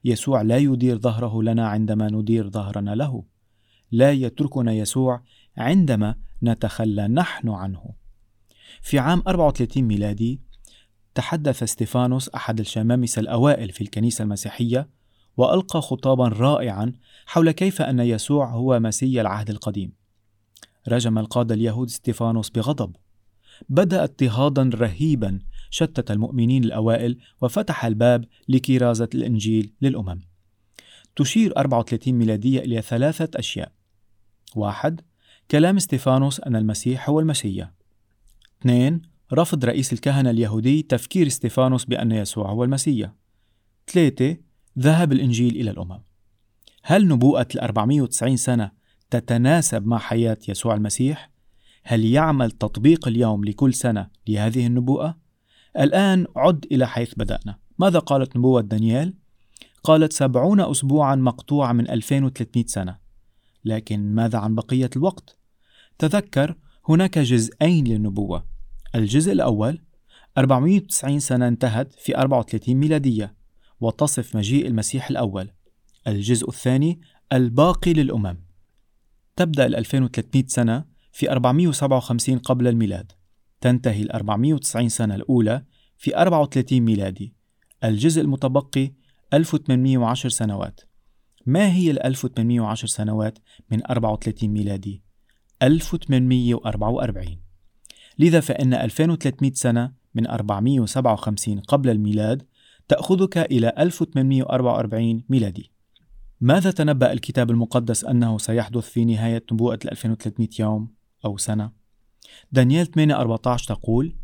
يسوع 0.05 0.41
لا 0.41 0.57
يدير 0.57 0.97
ظهره 0.97 1.43
لنا 1.43 1.67
عندما 1.67 2.07
ندير 2.07 2.49
ظهرنا 2.49 2.95
له. 2.95 3.23
لا 3.91 4.11
يتركنا 4.11 4.73
يسوع 4.73 5.23
عندما 5.57 6.15
نتخلى 6.43 7.07
نحن 7.07 7.49
عنه. 7.49 7.95
في 8.81 8.99
عام 8.99 9.23
34 9.27 9.83
ميلادي 9.83 10.41
تحدث 11.15 11.63
ستيفانوس 11.63 12.29
أحد 12.29 12.59
الشمامسة 12.59 13.19
الأوائل 13.19 13.71
في 13.71 13.81
الكنيسة 13.81 14.23
المسيحية 14.23 14.89
وألقى 15.37 15.81
خطابا 15.81 16.27
رائعا 16.27 16.93
حول 17.25 17.51
كيف 17.51 17.81
أن 17.81 17.99
يسوع 17.99 18.49
هو 18.49 18.79
مسيا 18.79 19.21
العهد 19.21 19.49
القديم. 19.49 19.91
رجم 20.87 21.17
القادة 21.17 21.55
اليهود 21.55 21.89
ستيفانوس 21.89 22.49
بغضب. 22.49 22.95
بدأ 23.69 24.03
اضطهادا 24.03 24.69
رهيبا 24.73 25.39
شتت 25.69 26.11
المؤمنين 26.11 26.63
الأوائل 26.63 27.17
وفتح 27.41 27.85
الباب 27.85 28.25
لكرازة 28.49 29.09
الإنجيل 29.15 29.73
للأمم. 29.81 30.21
تشير 31.15 31.57
34 31.57 32.13
ميلادية 32.13 32.59
إلى 32.59 32.81
ثلاثة 32.81 33.39
أشياء. 33.39 33.71
واحد 34.55 35.01
كلام 35.51 35.79
ستيفانوس 35.79 36.39
أن 36.39 36.55
المسيح 36.55 37.09
هو 37.09 37.19
المسيح. 37.19 37.71
اثنين 38.61 39.14
رفض 39.33 39.65
رئيس 39.65 39.93
الكهنة 39.93 40.29
اليهودي 40.29 40.81
تفكير 40.81 41.29
ستيفانوس 41.29 41.85
بأن 41.85 42.11
يسوع 42.11 42.49
هو 42.49 42.63
المسيح 42.63 43.11
ثلاثة 43.87 44.37
ذهب 44.79 45.11
الإنجيل 45.11 45.55
إلى 45.55 45.71
الأمم 45.71 45.99
هل 46.83 47.07
نبوءة 47.07 47.47
ال 47.55 47.59
490 47.59 48.37
سنة 48.37 48.71
تتناسب 49.09 49.87
مع 49.87 49.97
حياة 49.97 50.37
يسوع 50.47 50.75
المسيح؟ 50.75 51.29
هل 51.83 52.05
يعمل 52.05 52.51
تطبيق 52.51 53.07
اليوم 53.07 53.45
لكل 53.45 53.73
سنة 53.73 54.07
لهذه 54.27 54.67
النبوءة؟ 54.67 55.17
الآن 55.79 56.25
عد 56.35 56.65
إلى 56.71 56.87
حيث 56.87 57.13
بدأنا 57.17 57.57
ماذا 57.79 57.99
قالت 57.99 58.37
نبوة 58.37 58.61
دانيال؟ 58.61 59.13
قالت 59.83 60.13
سبعون 60.13 60.59
أسبوعا 60.59 61.15
مقطوعة 61.15 61.73
من 61.73 61.89
2300 61.89 62.65
سنة 62.67 62.97
لكن 63.65 64.15
ماذا 64.15 64.37
عن 64.39 64.55
بقية 64.55 64.89
الوقت؟ 64.95 65.37
تذكر 65.97 66.55
هناك 66.89 67.19
جزئين 67.19 67.87
للنبوة 67.87 68.54
الجزء 68.95 69.31
الأول 69.31 69.79
490 70.37 71.19
سنة 71.19 71.47
انتهت 71.47 71.93
في 71.93 72.17
34 72.17 72.75
ميلادية 72.75 73.35
وتصف 73.79 74.35
مجيء 74.35 74.67
المسيح 74.67 75.09
الأول. 75.09 75.51
الجزء 76.07 76.49
الثاني 76.49 77.01
الباقي 77.33 77.93
للأمم. 77.93 78.37
تبدأ 79.35 79.65
ال 79.65 79.75
2300 79.75 80.45
سنة 80.47 80.85
في 81.11 81.31
457 81.31 82.37
قبل 82.39 82.67
الميلاد. 82.67 83.11
تنتهي 83.61 84.01
ال 84.01 84.11
490 84.11 84.89
سنة 84.89 85.15
الأولى 85.15 85.63
في 85.97 86.17
34 86.17 86.81
ميلادي. 86.81 87.33
الجزء 87.83 88.21
المتبقي 88.21 88.93
1810 89.33 90.29
سنوات. 90.29 90.81
ما 91.45 91.73
هي 91.73 91.91
ال 91.91 92.05
1810 92.05 92.87
سنوات 92.87 93.39
من 93.71 93.81
34 93.89 94.49
ميلادي؟ 94.49 95.03
1844 95.63 97.44
لذا 98.19 98.39
فإن 98.39 98.73
2300 98.73 99.51
سنة 99.53 99.93
من 100.15 100.27
457 100.27 101.59
قبل 101.59 101.89
الميلاد 101.89 102.43
تأخذك 102.87 103.37
إلى 103.37 103.73
1844 103.79 105.23
ميلادي 105.29 105.71
ماذا 106.41 106.71
تنبأ 106.71 107.11
الكتاب 107.11 107.51
المقدس 107.51 108.05
أنه 108.05 108.37
سيحدث 108.37 108.89
في 108.89 109.05
نهاية 109.05 109.43
نبوءة 109.51 109.79
2300 109.85 110.49
يوم 110.59 110.93
أو 111.25 111.37
سنة؟ 111.37 111.71
دانيال 112.51 112.87
8:14 112.87 113.65
تقول: 113.67 114.15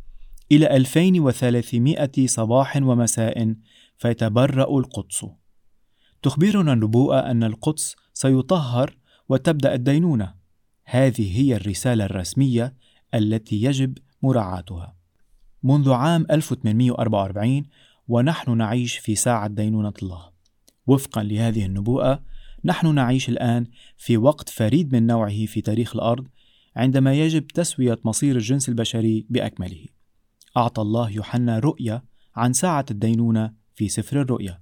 إلى 0.52 0.76
2300 0.76 2.28
صباح 2.28 2.78
ومساء 2.78 3.56
فيتبرأ 3.98 4.80
القدس. 4.80 5.26
تخبرنا 6.22 6.74
النبوءة 6.74 7.20
أن 7.20 7.44
القدس 7.44 7.96
سيطهر 8.14 8.98
وتبدأ 9.30 9.74
الدينونة. 9.74 10.34
هذه 10.84 11.40
هي 11.40 11.56
الرسالة 11.56 12.06
الرسمية 12.06 12.76
التي 13.16 13.64
يجب 13.64 13.98
مراعاتها. 14.22 14.96
منذ 15.64 15.92
عام 15.92 16.26
1844 16.32 17.66
ونحن 18.08 18.58
نعيش 18.58 18.98
في 18.98 19.16
ساعة 19.16 19.48
دينونة 19.48 19.94
الله. 20.04 20.32
وفقا 20.88 21.24
لهذه 21.24 21.66
النبوءة 21.66 22.24
نحن 22.66 22.96
نعيش 22.96 23.30
الآن 23.30 23.66
في 23.98 24.18
وقت 24.18 24.50
فريد 24.50 24.96
من 24.96 25.08
نوعه 25.08 25.46
في 25.46 25.62
تاريخ 25.62 25.96
الأرض 25.96 26.28
عندما 26.76 27.14
يجب 27.14 27.48
تسوية 27.48 28.00
مصير 28.06 28.36
الجنس 28.36 28.70
البشري 28.70 29.26
بأكمله. 29.30 29.86
أعطى 30.58 30.82
الله 30.82 31.10
يوحنا 31.10 31.60
رؤية 31.60 32.04
عن 32.36 32.54
ساعة 32.54 32.86
الدينونة 32.92 33.54
في 33.76 33.90
سفر 33.90 34.22
الرؤيا. 34.22 34.62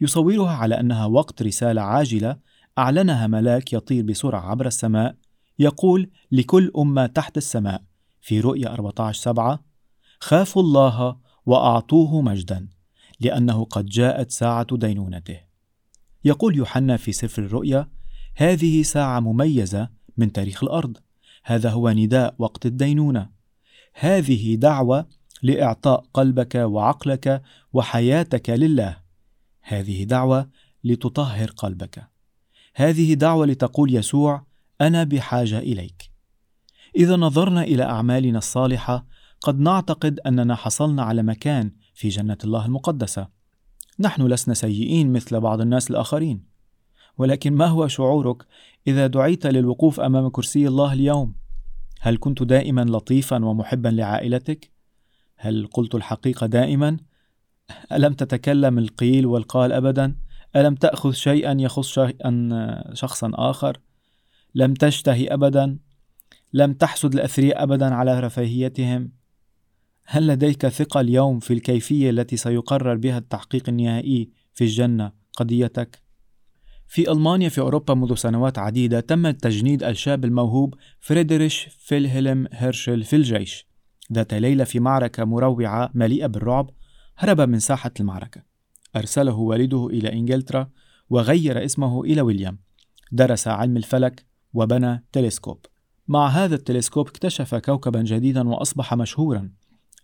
يصورها 0.00 0.52
على 0.52 0.80
أنها 0.80 1.06
وقت 1.06 1.42
رسالة 1.42 1.82
عاجلة 1.82 2.36
أعلنها 2.78 3.26
ملاك 3.26 3.72
يطير 3.72 4.04
بسرعة 4.04 4.40
عبر 4.40 4.66
السماء 4.66 5.16
يقول 5.58 6.10
لكل 6.32 6.72
أمة 6.78 7.06
تحت 7.06 7.36
السماء 7.36 7.82
في 8.20 8.40
رؤيا 8.40 8.72
14 8.72 9.22
سبعة 9.22 9.64
خافوا 10.20 10.62
الله 10.62 11.16
وأعطوه 11.46 12.22
مجدا 12.22 12.68
لأنه 13.20 13.64
قد 13.64 13.86
جاءت 13.86 14.30
ساعة 14.30 14.76
دينونته. 14.76 15.40
يقول 16.24 16.56
يوحنا 16.56 16.96
في 16.96 17.12
سفر 17.12 17.42
الرؤيا 17.42 17.88
هذه 18.36 18.82
ساعة 18.82 19.20
مميزة 19.20 19.88
من 20.16 20.32
تاريخ 20.32 20.64
الأرض 20.64 20.96
هذا 21.44 21.70
هو 21.70 21.90
نداء 21.90 22.34
وقت 22.38 22.66
الدينونة. 22.66 23.30
هذه 23.94 24.54
دعوة 24.54 25.06
لإعطاء 25.42 26.04
قلبك 26.14 26.54
وعقلك 26.54 27.42
وحياتك 27.72 28.50
لله. 28.50 28.96
هذه 29.60 30.04
دعوة 30.04 30.48
لتطهر 30.84 31.50
قلبك. 31.50 32.08
هذه 32.74 33.14
دعوة 33.14 33.46
لتقول 33.46 33.94
يسوع 33.94 34.46
أنا 34.80 35.04
بحاجة 35.04 35.58
إليك 35.58 36.10
إذا 36.96 37.16
نظرنا 37.16 37.62
إلى 37.62 37.82
أعمالنا 37.82 38.38
الصالحة 38.38 39.06
قد 39.40 39.60
نعتقد 39.60 40.20
أننا 40.20 40.54
حصلنا 40.54 41.02
على 41.02 41.22
مكان 41.22 41.72
في 41.94 42.08
جنة 42.08 42.38
الله 42.44 42.66
المقدسة 42.66 43.28
نحن 44.00 44.26
لسنا 44.26 44.54
سيئين 44.54 45.12
مثل 45.12 45.40
بعض 45.40 45.60
الناس 45.60 45.90
الآخرين 45.90 46.44
ولكن 47.18 47.52
ما 47.52 47.66
هو 47.66 47.88
شعورك 47.88 48.46
إذا 48.86 49.06
دعيت 49.06 49.46
للوقوف 49.46 50.00
أمام 50.00 50.28
كرسي 50.28 50.68
الله 50.68 50.92
اليوم؟ 50.92 51.34
هل 52.00 52.16
كنت 52.20 52.42
دائما 52.42 52.80
لطيفا 52.80 53.44
ومحبا 53.44 53.88
لعائلتك؟ 53.88 54.70
هل 55.36 55.66
قلت 55.66 55.94
الحقيقة 55.94 56.46
دائما؟ 56.46 56.96
ألم 57.92 58.12
تتكلم 58.12 58.78
القيل 58.78 59.26
والقال 59.26 59.72
أبدا؟ 59.72 60.16
ألم 60.56 60.74
تأخذ 60.74 61.12
شيئا 61.12 61.56
يخص 61.60 61.88
شيئا 61.88 62.92
شخصا 62.92 63.30
آخر؟ 63.34 63.78
لم 64.54 64.74
تشتهي 64.74 65.26
أبدا؟ 65.26 65.78
لم 66.52 66.72
تحسد 66.72 67.14
الأثرياء 67.14 67.62
أبدا 67.62 67.94
على 67.94 68.20
رفاهيتهم؟ 68.20 69.12
هل 70.04 70.26
لديك 70.26 70.68
ثقة 70.68 71.00
اليوم 71.00 71.38
في 71.38 71.52
الكيفية 71.52 72.10
التي 72.10 72.36
سيقرر 72.36 72.94
بها 72.96 73.18
التحقيق 73.18 73.68
النهائي 73.68 74.30
في 74.52 74.64
الجنة 74.64 75.12
قضيتك؟ 75.36 76.02
في 76.86 77.12
ألمانيا 77.12 77.48
في 77.48 77.60
أوروبا 77.60 77.94
منذ 77.94 78.14
سنوات 78.14 78.58
عديدة 78.58 79.00
تم 79.00 79.30
تجنيد 79.30 79.82
الشاب 79.82 80.24
الموهوب 80.24 80.74
فريدريش 81.00 81.68
فيلهلم 81.78 82.48
هيرشل 82.52 83.04
في 83.04 83.16
الجيش 83.16 83.66
ذات 84.12 84.34
ليلة 84.34 84.64
في 84.64 84.80
معركة 84.80 85.24
مروعة 85.24 85.90
مليئة 85.94 86.26
بالرعب 86.26 86.70
هرب 87.16 87.40
من 87.40 87.58
ساحة 87.58 87.90
المعركة 88.00 88.42
أرسله 88.96 89.34
والده 89.34 89.86
إلى 89.86 90.12
إنجلترا 90.12 90.70
وغير 91.10 91.64
اسمه 91.64 92.04
إلى 92.04 92.20
ويليام 92.20 92.58
درس 93.12 93.48
علم 93.48 93.76
الفلك 93.76 94.24
وبنى 94.54 95.04
تلسكوب. 95.12 95.66
مع 96.08 96.28
هذا 96.28 96.54
التلسكوب 96.54 97.08
اكتشف 97.08 97.54
كوكبا 97.54 98.02
جديدا 98.02 98.48
وأصبح 98.48 98.94
مشهورا. 98.94 99.50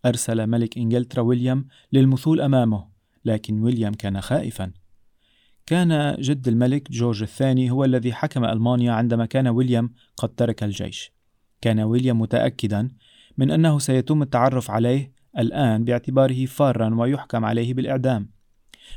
أرسل 0.06 0.46
ملك 0.46 0.78
إنجلترا 0.78 1.22
ويليام 1.22 1.66
للمثول 1.92 2.40
أمامه 2.40 2.86
لكن 3.24 3.62
ويليام 3.62 3.94
كان 3.94 4.20
خائفا. 4.20 4.72
كان 5.66 6.16
جد 6.20 6.48
الملك 6.48 6.90
جورج 6.90 7.22
الثاني 7.22 7.70
هو 7.70 7.84
الذي 7.84 8.12
حكم 8.12 8.44
ألمانيا 8.44 8.92
عندما 8.92 9.26
كان 9.26 9.48
ويليام 9.48 9.92
قد 10.16 10.28
ترك 10.28 10.62
الجيش. 10.62 11.12
كان 11.60 11.80
ويليام 11.80 12.20
متأكدا 12.20 12.88
من 13.38 13.50
أنه 13.50 13.78
سيتم 13.78 14.22
التعرف 14.22 14.70
عليه 14.70 15.12
الآن 15.38 15.84
باعتباره 15.84 16.46
فارا 16.46 16.94
ويحكم 16.94 17.44
عليه 17.44 17.74
بالإعدام. 17.74 18.30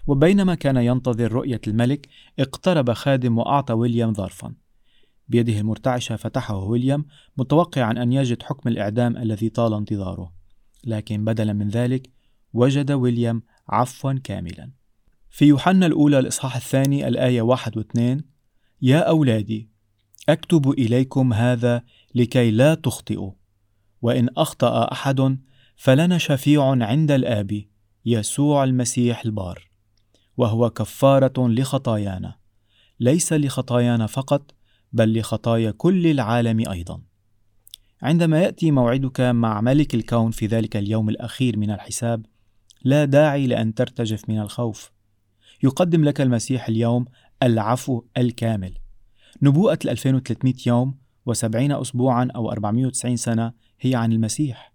وبينما 0.08 0.56
كان 0.56 0.78
ينتظر 0.78 1.32
رؤية 1.32 1.62
الملك 1.68 2.08
اقترب 2.40 2.94
خادم 2.94 3.38
وأعطى 3.38 3.74
ويليام 3.74 4.14
ظرفا. 4.14 4.54
بيده 5.28 5.60
المرتعشة 5.60 6.16
فتحه 6.16 6.58
ويليام 6.58 7.06
متوقعا 7.38 7.92
أن 7.92 8.14
يجد 8.14 8.44
حكم 8.44 8.70
الإعدام 8.70 9.18
الذي 9.18 9.50
طال 9.50 9.74
انتظاره. 9.74 10.34
لكن 10.84 11.26
بدلا 11.26 11.54
من 11.54 11.70
ذلك 11.70 12.10
وجد 12.54 12.92
ويليام 12.92 13.44
عفوا 13.70 14.14
كاملا. 14.24 14.72
في 15.30 15.46
يوحنا 15.46 15.86
الأولى 15.86 16.20
الإصحاح 16.20 16.56
الثاني 16.56 17.08
الآية 17.08 17.42
واحد 17.42 17.78
واثنين 17.78 18.24
يا 18.82 19.00
أولادي 19.00 19.70
أكتب 20.30 20.70
إليكم 20.70 21.34
هذا 21.34 21.84
لكي 22.16 22.52
لا 22.52 22.76
تخطئوا 22.76 23.32
وإن 24.02 24.30
أخطأ 24.38 24.92
أحد 24.92 25.40
فلنا 25.76 26.18
شفيع 26.18 26.70
عند 26.70 27.12
الآب 27.12 27.64
يسوع 28.06 28.64
المسيح 28.64 29.26
البار 29.26 29.70
وهو 30.38 30.70
كفارة 30.70 31.48
لخطايانا 31.48 32.36
ليس 33.00 33.34
لخطايانا 33.34 34.08
فقط 34.08 34.52
بل 34.94 35.20
لخطايا 35.20 35.72
كل 35.72 36.08
العالم 36.08 36.70
أيضا. 36.70 37.02
عندما 38.02 38.42
يأتي 38.42 38.72
موعدك 38.72 39.22
مع 39.22 39.62
ملك 39.62 39.96
الكون 39.96 40.32
في 40.32 40.48
ذلك 40.48 40.78
اليوم 40.78 41.10
الأخير 41.10 41.58
من 41.58 41.72
الحساب 41.72 42.26
لا 42.84 43.06
داعي 43.06 43.48
لأن 43.48 43.74
ترتجف 43.74 44.30
من 44.30 44.40
الخوف. 44.40 44.92
يقدم 45.64 46.04
لك 46.04 46.22
المسيح 46.22 46.68
اليوم 46.68 47.06
العفو 47.44 48.04
الكامل. 48.18 48.74
نبوءة 49.42 49.80
ال 49.86 49.90
2300 49.90 50.54
يوم 50.66 50.96
و70 51.30 51.56
أسبوعا 51.56 52.28
أو 52.36 52.52
490 52.52 53.16
سنة 53.16 53.54
هي 53.80 53.96
عن 53.96 54.12
المسيح. 54.12 54.74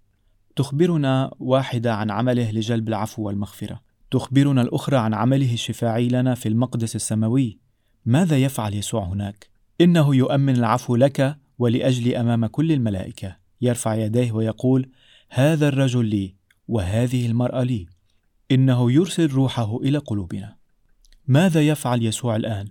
تخبرنا 0.57 1.31
واحدة 1.39 1.95
عن 1.95 2.11
عمله 2.11 2.51
لجلب 2.51 2.89
العفو 2.89 3.23
والمغفرة. 3.23 3.81
تخبرنا 4.11 4.63
الأخرى 4.63 4.97
عن 4.97 5.15
عمله 5.15 5.53
الشفاعي 5.53 6.09
لنا 6.09 6.35
في 6.35 6.49
المقدس 6.49 6.97
السماوي. 6.97 7.59
ماذا 8.07 8.39
يفعل 8.39 8.75
يسوع 8.75 9.05
هناك؟ 9.05 9.58
إنه 9.81 10.17
يؤمن 10.17 10.57
العفو 10.57 10.97
لك 10.97 11.39
ولأجلي 11.59 12.21
أمام 12.21 12.47
كل 12.47 12.73
الملائكة. 12.73 13.37
يرفع 13.61 13.95
يديه 13.95 14.33
ويقول 14.33 14.91
هذا 15.31 15.69
الرجل 15.69 16.05
لي 16.05 16.35
وهذه 16.69 17.27
المرأة 17.27 17.63
لي. 17.63 17.87
إنه 18.51 18.93
يرسل 18.93 19.27
روحه 19.27 19.77
إلى 19.77 19.99
قلوبنا. 19.99 20.57
ماذا 21.27 21.61
يفعل 21.69 22.03
يسوع 22.03 22.37
الآن؟ 22.37 22.69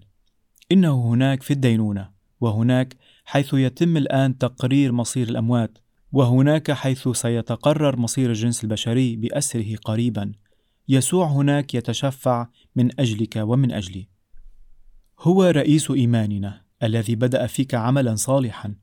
إنه 0.71 1.07
هناك 1.07 1.43
في 1.43 1.53
الدينونة 1.53 2.09
وهناك 2.41 2.97
حيث 3.25 3.53
يتم 3.53 3.97
الآن 3.97 4.37
تقرير 4.37 4.91
مصير 4.91 5.29
الأموات 5.29 5.77
وهناك 6.11 6.71
حيث 6.71 7.07
سيتقرر 7.07 7.97
مصير 7.97 8.29
الجنس 8.29 8.63
البشري 8.63 9.15
بأسره 9.15 9.75
قريبا. 9.75 10.31
يسوع 10.89 11.27
هناك 11.27 11.73
يتشفع 11.73 12.47
من 12.75 12.99
أجلك 12.99 13.35
ومن 13.35 13.71
أجلي. 13.71 14.07
هو 15.19 15.43
رئيس 15.43 15.91
إيماننا. 15.91 16.66
الذي 16.83 17.15
بدأ 17.15 17.47
فيك 17.47 17.75
عملا 17.75 18.15
صالحا 18.15 18.75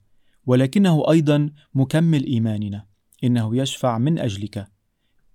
ولكنه 0.46 1.11
أيضا 1.11 1.50
مكمل 1.74 2.26
إيماننا. 2.26 2.87
إنه 3.24 3.57
يشفع 3.57 3.98
من 3.98 4.18
أجلك. 4.18 4.66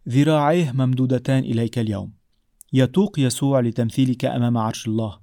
ذراعيه 0.10 0.72
ممدودتان 0.72 1.44
إليك 1.44 1.80
اليوم. 1.80 2.14
يتوق 2.74 3.20
يسوع 3.20 3.60
لتمثيلك 3.60 4.26
أمام 4.26 4.58
عرش 4.58 4.88
الله 4.88 5.20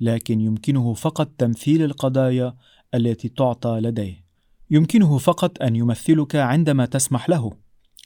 لكن 0.00 0.40
يمكنه 0.40 0.94
فقط 0.94 1.30
تمثيل 1.38 1.82
القضايا 1.82 2.56
التي 2.94 3.28
تعطى 3.28 3.80
لديه. 3.82 4.24
يمكنه 4.70 5.18
فقط 5.18 5.62
أن 5.62 5.76
يمثلك 5.76 6.36
عندما 6.36 6.86
تسمح 6.86 7.28
له. 7.30 7.52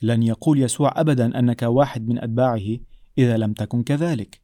لن 0.02 0.22
يقول 0.22 0.62
يسوع 0.62 1.00
أبدا 1.00 1.38
أنك 1.38 1.62
واحد 1.62 2.08
من 2.08 2.18
أتباعه 2.18 2.78
إذا 3.18 3.36
لم 3.36 3.52
تكن 3.52 3.82
كذلك. 3.82 4.40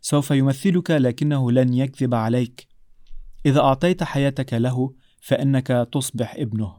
سوف 0.00 0.30
يمثلك 0.30 0.90
لكنه 0.90 1.52
لن 1.52 1.74
يكذب 1.74 2.14
عليك. 2.14 2.67
إذا 3.46 3.60
أعطيت 3.60 4.02
حياتك 4.02 4.54
له 4.54 4.94
فإنك 5.20 5.88
تصبح 5.92 6.34
ابنه. 6.34 6.74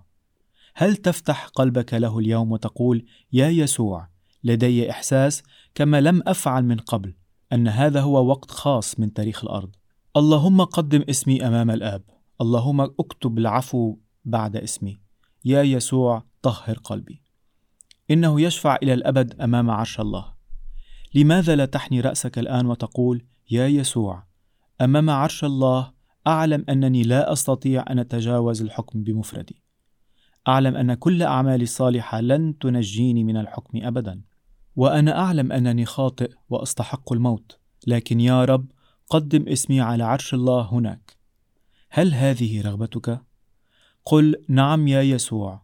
هل 0.76 0.96
تفتح 0.96 1.46
قلبك 1.46 1.94
له 1.94 2.20
اليوم 2.20 2.52
وتقول: 2.52 3.06
يا 3.34 3.50
يسوع، 3.50 4.10
لدي 4.44 4.92
إحساس 4.92 5.44
كما 5.76 6.02
لم 6.02 6.24
أفعل 6.28 6.66
من 6.66 6.78
قبل 6.78 7.16
أن 7.54 7.68
هذا 7.68 8.02
هو 8.02 8.26
وقت 8.26 8.52
خاص 8.52 9.00
من 9.00 9.14
تاريخ 9.14 9.44
الأرض. 9.44 9.76
اللهم 10.18 10.64
قدم 10.64 11.04
اسمي 11.10 11.48
أمام 11.48 11.72
الآب. 11.72 12.04
اللهم 12.42 12.82
اكتب 12.82 13.38
العفو 13.38 13.98
بعد 14.26 14.56
اسمي. 14.56 15.00
يا 15.46 15.62
يسوع 15.62 16.24
طهر 16.42 16.78
قلبي. 16.78 17.22
إنه 18.12 18.42
يشفع 18.42 18.78
إلى 18.84 18.94
الأبد 18.94 19.42
أمام 19.42 19.70
عرش 19.70 20.00
الله. 20.00 20.34
لماذا 21.16 21.56
لا 21.56 21.66
تحني 21.66 22.02
رأسك 22.02 22.40
الآن 22.40 22.66
وتقول: 22.66 23.26
يا 23.52 23.68
يسوع، 23.68 24.24
أمام 24.82 25.10
عرش 25.10 25.44
الله 25.44 25.99
أعلم 26.28 26.66
أنني 26.70 27.04
لا 27.04 27.34
أستطيع 27.34 27.86
أن 27.90 28.00
أتجاوز 28.00 28.62
الحكم 28.62 29.04
بمفردي. 29.04 29.64
أعلم 30.48 30.76
أن 30.76 30.94
كل 30.94 31.24
أعمالي 31.24 31.64
الصالحة 31.64 32.22
لن 32.22 32.58
تنجيني 32.58 33.24
من 33.24 33.38
الحكم 33.38 33.86
أبدا. 33.86 34.22
وأنا 34.76 35.20
أعلم 35.20 35.52
أنني 35.52 35.86
خاطئ 35.86 36.32
وأستحق 36.50 37.14
الموت، 37.14 37.60
لكن 37.88 38.20
يا 38.20 38.46
رب 38.46 38.72
قدم 39.10 39.48
اسمي 39.48 39.82
على 39.82 40.04
عرش 40.04 40.34
الله 40.34 40.62
هناك. 40.62 41.18
هل 41.90 42.14
هذه 42.14 42.62
رغبتك؟ 42.62 43.22
قل 44.06 44.36
نعم 44.48 44.88
يا 44.88 45.02
يسوع. 45.02 45.62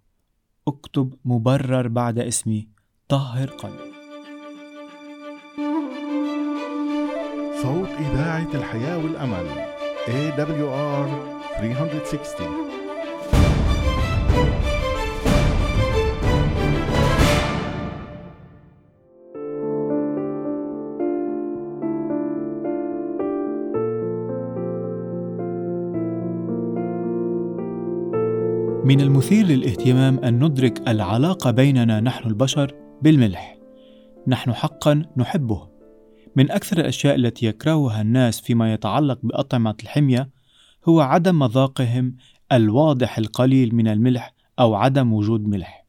اكتب 0.67 1.13
مبرر 1.25 1.87
بعد 1.87 2.19
اسمي 2.19 2.67
طهر 3.07 3.49
قلبي. 3.49 3.91
صوت 7.61 7.89
إذاعة 7.89 8.55
الحياة 8.55 8.97
والأمل 8.97 9.74
AWR 10.05 11.09
360 11.57 12.45
من 28.85 29.01
المثير 29.01 29.45
للاهتمام 29.45 30.19
أن 30.19 30.43
ندرك 30.43 30.87
العلاقة 30.87 31.51
بيننا 31.51 31.99
نحن 31.99 32.29
البشر 32.29 32.73
بالملح. 33.01 33.57
نحن 34.27 34.53
حقا 34.53 35.01
نحبه 35.17 35.74
من 36.36 36.52
أكثر 36.52 36.78
الأشياء 36.78 37.15
التي 37.15 37.45
يكرهها 37.45 38.02
الناس 38.02 38.41
فيما 38.41 38.74
يتعلق 38.74 39.19
بأطعمة 39.24 39.76
الحمية 39.84 40.30
هو 40.86 41.02
عدم 41.02 41.39
مذاقهم 41.39 42.15
الواضح 42.52 43.17
القليل 43.17 43.76
من 43.76 43.88
الملح 43.88 44.34
أو 44.60 44.76
عدم 44.76 45.13
وجود 45.13 45.48
ملح. 45.48 45.86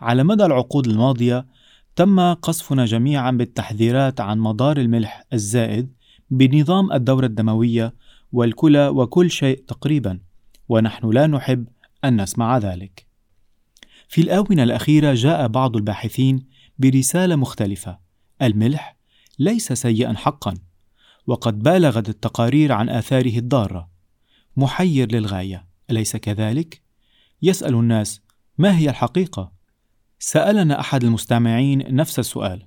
على 0.00 0.24
مدى 0.24 0.44
العقود 0.44 0.86
الماضية 0.86 1.46
تم 1.96 2.32
قصفنا 2.32 2.84
جميعا 2.84 3.30
بالتحذيرات 3.30 4.20
عن 4.20 4.38
مدار 4.38 4.76
الملح 4.76 5.24
الزائد 5.32 5.92
بنظام 6.30 6.92
الدورة 6.92 7.26
الدموية 7.26 7.94
والكلى 8.32 8.88
وكل 8.88 9.30
شيء 9.30 9.64
تقريبا 9.68 10.20
ونحن 10.68 11.10
لا 11.10 11.26
نحب 11.26 11.68
أن 12.04 12.22
نسمع 12.22 12.58
ذلك. 12.58 13.06
في 14.08 14.20
الآونة 14.20 14.62
الأخيرة 14.62 15.14
جاء 15.14 15.46
بعض 15.48 15.76
الباحثين 15.76 16.46
برسالة 16.78 17.36
مختلفة: 17.36 17.98
الملح 18.42 18.99
ليس 19.40 19.72
سيئا 19.72 20.14
حقا 20.16 20.54
وقد 21.26 21.58
بالغت 21.58 22.08
التقارير 22.08 22.72
عن 22.72 22.88
آثاره 22.88 23.38
الضارة 23.38 23.90
محير 24.56 25.12
للغاية 25.12 25.66
أليس 25.90 26.16
كذلك؟ 26.16 26.82
يسأل 27.42 27.74
الناس 27.74 28.20
ما 28.58 28.78
هي 28.78 28.90
الحقيقة؟ 28.90 29.52
سألنا 30.18 30.80
أحد 30.80 31.04
المستمعين 31.04 31.94
نفس 31.94 32.18
السؤال 32.18 32.66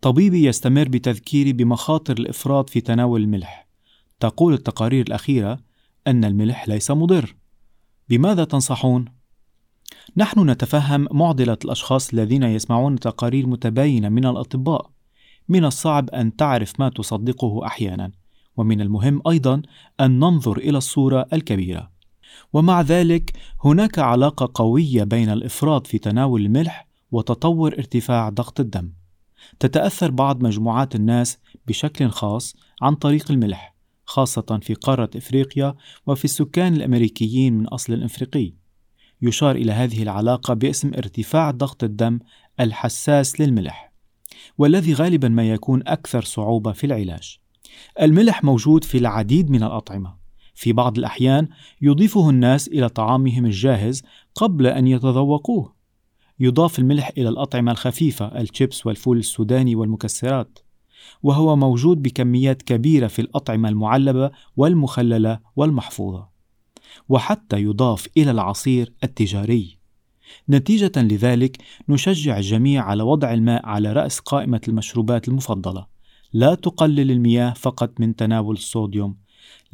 طبيبي 0.00 0.44
يستمر 0.44 0.88
بتذكيري 0.88 1.52
بمخاطر 1.52 2.18
الإفراط 2.18 2.70
في 2.70 2.80
تناول 2.80 3.20
الملح 3.20 3.66
تقول 4.20 4.54
التقارير 4.54 5.06
الأخيرة 5.06 5.60
أن 6.06 6.24
الملح 6.24 6.68
ليس 6.68 6.90
مضر. 6.90 7.36
بماذا 8.08 8.44
تنصحون؟ 8.44 9.04
نحن 10.16 10.50
نتفهم 10.50 11.08
معضلة 11.10 11.58
الأشخاص 11.64 12.12
الذين 12.12 12.42
يسمعون 12.42 12.98
تقارير 12.98 13.46
متباينة 13.46 14.08
من 14.08 14.26
الأطباء. 14.26 14.90
من 15.50 15.64
الصعب 15.64 16.10
أن 16.10 16.36
تعرف 16.36 16.80
ما 16.80 16.88
تصدقه 16.88 17.66
أحيانا، 17.66 18.10
ومن 18.56 18.80
المهم 18.80 19.22
أيضا 19.28 19.62
أن 20.00 20.18
ننظر 20.18 20.58
إلى 20.58 20.78
الصورة 20.78 21.26
الكبيرة. 21.32 21.90
ومع 22.52 22.80
ذلك 22.80 23.32
هناك 23.64 23.98
علاقة 23.98 24.50
قوية 24.54 25.04
بين 25.04 25.30
الإفراط 25.30 25.86
في 25.86 25.98
تناول 25.98 26.46
الملح 26.46 26.86
وتطور 27.12 27.72
ارتفاع 27.78 28.28
ضغط 28.28 28.60
الدم. 28.60 28.92
تتأثر 29.60 30.10
بعض 30.10 30.42
مجموعات 30.42 30.94
الناس 30.94 31.38
بشكل 31.66 32.08
خاص 32.08 32.56
عن 32.82 32.94
طريق 32.94 33.30
الملح، 33.30 33.74
خاصة 34.04 34.58
في 34.62 34.74
قارة 34.74 35.10
إفريقيا 35.16 35.74
وفي 36.06 36.24
السكان 36.24 36.74
الأمريكيين 36.74 37.52
من 37.52 37.66
أصل 37.66 38.02
إفريقي. 38.02 38.52
يشار 39.22 39.56
إلى 39.56 39.72
هذه 39.72 40.02
العلاقة 40.02 40.54
باسم 40.54 40.90
ارتفاع 40.94 41.50
ضغط 41.50 41.84
الدم 41.84 42.18
الحساس 42.60 43.40
للملح، 43.40 43.89
والذي 44.58 44.94
غالبا 44.94 45.28
ما 45.28 45.50
يكون 45.50 45.82
أكثر 45.86 46.22
صعوبة 46.22 46.72
في 46.72 46.84
العلاج. 46.84 47.38
الملح 48.02 48.44
موجود 48.44 48.84
في 48.84 48.98
العديد 48.98 49.50
من 49.50 49.62
الأطعمة، 49.62 50.16
في 50.54 50.72
بعض 50.72 50.98
الأحيان 50.98 51.48
يضيفه 51.82 52.30
الناس 52.30 52.68
إلى 52.68 52.88
طعامهم 52.88 53.46
الجاهز 53.46 54.02
قبل 54.34 54.66
أن 54.66 54.86
يتذوقوه. 54.86 55.74
يضاف 56.40 56.78
الملح 56.78 57.12
إلى 57.18 57.28
الأطعمة 57.28 57.72
الخفيفة 57.72 58.26
الشيبس 58.26 58.86
والفول 58.86 59.18
السوداني 59.18 59.74
والمكسرات، 59.74 60.58
وهو 61.22 61.56
موجود 61.56 62.02
بكميات 62.02 62.62
كبيرة 62.62 63.06
في 63.06 63.22
الأطعمة 63.22 63.68
المعلبة 63.68 64.30
والمخللة 64.56 65.40
والمحفوظة. 65.56 66.28
وحتى 67.08 67.62
يضاف 67.62 68.08
إلى 68.16 68.30
العصير 68.30 68.92
التجاري. 69.04 69.79
نتيجة 70.48 70.92
لذلك 70.96 71.56
نشجع 71.88 72.36
الجميع 72.38 72.82
على 72.82 73.02
وضع 73.02 73.32
الماء 73.32 73.66
على 73.66 73.92
رأس 73.92 74.18
قائمة 74.18 74.60
المشروبات 74.68 75.28
المفضلة. 75.28 75.86
لا 76.32 76.54
تقلل 76.54 77.10
المياه 77.10 77.50
فقط 77.50 78.00
من 78.00 78.16
تناول 78.16 78.54
الصوديوم 78.54 79.16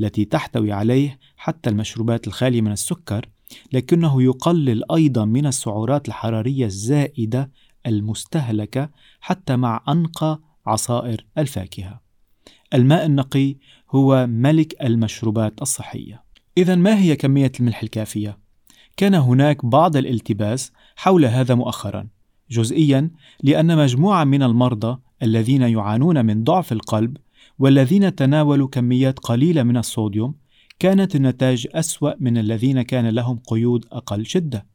التي 0.01 0.25
تحتوي 0.25 0.73
عليه 0.73 1.19
حتى 1.37 1.71
المشروبات 1.71 2.27
الخالية 2.27 2.61
من 2.61 2.73
السكر، 2.73 3.29
لكنه 3.73 4.23
يقلل 4.23 4.93
أيضا 4.93 5.25
من 5.25 5.47
السعرات 5.47 6.09
الحرارية 6.09 6.67
الزائدة 6.67 7.51
المستهلكة 7.87 8.91
حتى 9.21 9.57
مع 9.57 9.85
أنقى 9.89 10.41
عصائر 10.67 11.27
الفاكهة. 11.39 12.01
الماء 12.75 13.07
النقي 13.07 13.57
هو 13.91 14.27
ملك 14.27 14.83
المشروبات 14.83 15.63
الصحية. 15.63 16.25
إذا 16.59 16.75
ما 16.75 16.99
هي 16.99 17.17
كمية 17.17 17.53
الملح 17.61 17.83
الكافية؟ 17.83 18.46
كان 18.97 19.15
هناك 19.15 19.67
بعض 19.67 19.97
الالتباس 19.97 20.73
حول 20.97 21.25
هذا 21.25 21.55
مؤخرا، 21.55 22.09
جزئيا 22.51 23.11
لأن 23.43 23.77
مجموعة 23.77 24.25
من 24.25 24.43
المرضى 24.43 24.99
الذين 25.23 25.63
يعانون 25.63 26.27
من 26.27 26.45
ضعف 26.45 26.73
القلب 26.73 27.17
والذين 27.59 28.15
تناولوا 28.15 28.69
كميات 28.69 29.19
قليلة 29.19 29.63
من 29.63 29.77
الصوديوم 29.77 30.35
كانت 30.79 31.17
النتائج 31.17 31.67
أسوأ 31.75 32.13
من 32.21 32.39
الذين 32.39 32.83
كان 32.83 33.09
لهم 33.09 33.39
قيود 33.47 33.87
أقل 33.93 34.27
شدة. 34.27 34.67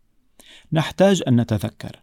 نحتاج 0.74 1.24
أن 1.28 1.42
نتذكر 1.42 1.96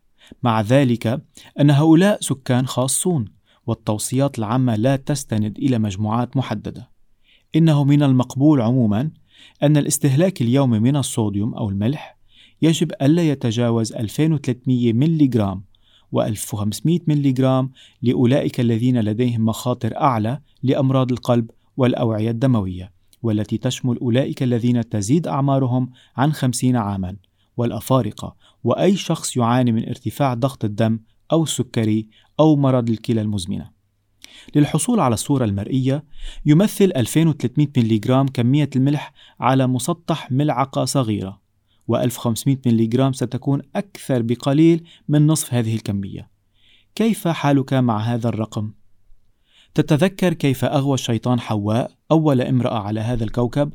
مع 0.43 0.61
ذلك 0.61 1.23
أن 1.61 1.71
هؤلاء 1.71 2.21
سكان 2.21 2.67
خاصون 2.67 3.25
والتوصيات 3.67 4.39
العامة 4.39 4.77
لا 4.77 4.97
تستند 4.97 5.59
إلى 5.59 5.79
مجموعات 5.79 6.37
محددة. 6.37 6.91
إنه 7.57 7.85
من 7.85 8.03
المقبول 8.03 8.61
عموما 8.61 9.11
أن 9.63 9.77
الاستهلاك 9.77 10.43
اليومي 10.43 10.79
من 10.79 10.97
الصوديوم 10.97 11.55
أو 11.55 11.71
الملح 11.71 12.19
يجب 12.63 12.93
ألا 13.03 13.23
يتجاوز 13.23 13.93
2300 13.93 14.93
ملغ 14.93 15.55
و1500 16.17 17.01
ملغ 17.07 17.67
لأولئك 18.03 18.61
الذين 18.61 19.01
لديهم 19.01 19.45
مخاطر 19.45 19.97
أعلى 19.97 20.41
لأمراض 20.63 21.13
القلب 21.13 21.51
والأوعية 21.77 22.31
الدموية 22.31 22.93
والتي 23.23 23.59
تشمل 23.59 23.99
أولئك 23.99 24.43
الذين 24.43 24.89
تزيد 24.89 25.27
أعمارهم 25.27 25.91
عن 26.17 26.33
50 26.33 26.77
عاما 26.77 27.17
والأفارقة 27.57 28.37
وأي 28.65 28.97
شخص 28.97 29.37
يعاني 29.37 29.73
من 29.73 29.89
ارتفاع 29.89 30.35
ضغط 30.35 30.65
الدم 30.65 30.99
أو 31.33 31.43
السكري 31.43 32.09
أو 32.41 32.57
مرض 32.57 32.91
الكلى 32.91 33.21
المزمنة. 33.21 33.78
للحصول 34.57 35.01
على 35.01 35.15
الصورة 35.15 35.45
المرئية 35.45 36.05
يمثل 36.47 36.93
2300 36.97 37.69
ملغ 37.77 38.27
كمية 38.27 38.71
الملح 38.77 39.13
على 39.41 39.67
مسطح 39.67 40.33
ملعقة 40.33 40.85
صغيرة 40.85 41.41
و1500 41.93 42.57
ملغ 42.67 43.13
ستكون 43.13 43.63
أكثر 43.77 44.23
بقليل 44.23 44.85
من 45.09 45.27
نصف 45.27 45.55
هذه 45.55 45.75
الكمية 45.75 46.31
كيف 46.95 47.29
حالك 47.29 47.75
مع 47.75 47.99
هذا 47.99 48.29
الرقم؟ 48.29 48.73
تتذكر 49.75 50.33
كيف 50.33 50.65
أغوى 50.65 50.95
الشيطان 50.95 51.41
حواء 51.41 51.91
أول 52.11 52.41
امرأة 52.41 52.79
على 52.79 53.01
هذا 53.01 53.25
الكوكب؟ 53.25 53.73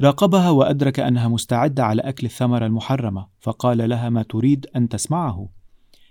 راقبها 0.00 0.50
وأدرك 0.50 1.00
أنها 1.00 1.28
مستعدة 1.28 1.84
على 1.84 2.02
أكل 2.02 2.26
الثمرة 2.26 2.66
المحرمة 2.66 3.26
فقال 3.40 3.88
لها 3.88 4.08
ما 4.08 4.22
تريد 4.22 4.66
أن 4.76 4.88
تسمعه 4.88 5.48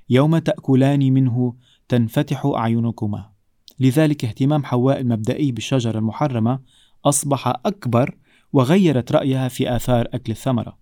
يوم 0.09 0.37
تأكلان 0.37 1.13
منه 1.13 1.55
تنفتح 1.87 2.45
أعينكما 2.45 3.30
لذلك 3.81 4.25
اهتمام 4.25 4.65
حواء 4.65 4.99
المبدئي 4.99 5.51
بالشجرة 5.51 5.99
المحرمة 5.99 6.59
أصبح 7.05 7.47
أكبر 7.47 8.17
وغيرت 8.53 9.11
رأيها 9.11 9.47
في 9.47 9.75
آثار 9.75 10.07
أكل 10.13 10.31
الثمرة. 10.31 10.77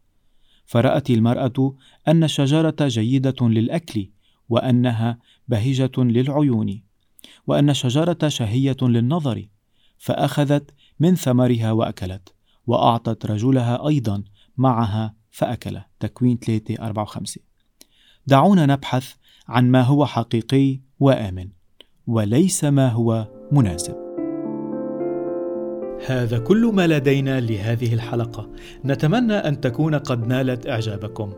فرأت 0.65 1.09
المرأة 1.09 1.75
أن 2.07 2.23
الشجرة 2.23 2.75
جيدة 2.81 3.35
للأكل 3.41 4.09
وأنها 4.49 5.19
بهجة 5.47 5.91
للعيون 5.97 6.81
وأن 7.47 7.69
الشجرة 7.69 8.27
شهية 8.27 8.77
للنظر 8.81 9.47
فأخذت 9.97 10.73
من 10.99 11.15
ثمرها 11.15 11.71
وأكلت 11.71 12.33
وأعطت 12.67 13.25
رجلها 13.25 13.87
أيضا 13.87 14.23
معها 14.57 15.15
فأكل. 15.31 15.79
تكوين 15.99 16.37
3 16.37 16.75
4 16.87 17.05
5 17.05 17.41
دعونا 18.27 18.65
نبحث 18.65 19.13
عن 19.47 19.71
ما 19.71 19.81
هو 19.81 20.05
حقيقي 20.05 20.79
وآمن. 20.99 21.58
وليس 22.09 22.63
ما 22.63 22.87
هو 22.87 23.27
مناسب. 23.51 23.95
هذا 26.07 26.39
كل 26.39 26.71
ما 26.73 26.87
لدينا 26.87 27.39
لهذه 27.39 27.93
الحلقة. 27.93 28.49
نتمنى 28.85 29.33
أن 29.33 29.61
تكون 29.61 29.95
قد 29.95 30.27
نالت 30.27 30.67
إعجابكم. 30.67 31.33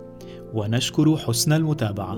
ونشكر 0.53 1.17
حسن 1.17 1.53
المتابعة. 1.53 2.17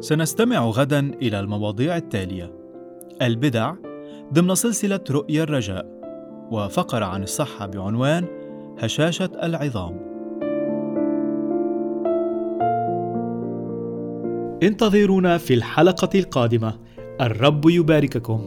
سنستمع 0.00 0.66
غدا 0.66 0.98
إلى 0.98 1.40
المواضيع 1.40 1.96
التالية. 1.96 2.52
البدع 3.22 3.74
ضمن 4.34 4.54
سلسلة 4.54 5.00
رؤيا 5.10 5.42
الرجاء. 5.42 5.86
وفقرة 6.50 7.04
عن 7.04 7.22
الصحة 7.22 7.66
بعنوان 7.66 8.24
هشاشة 8.78 9.30
العظام. 9.42 10.07
انتظرونا 14.62 15.38
في 15.38 15.54
الحلقة 15.54 16.18
القادمة. 16.18 16.74
الرب 17.20 17.68
يبارككم. 17.68 18.40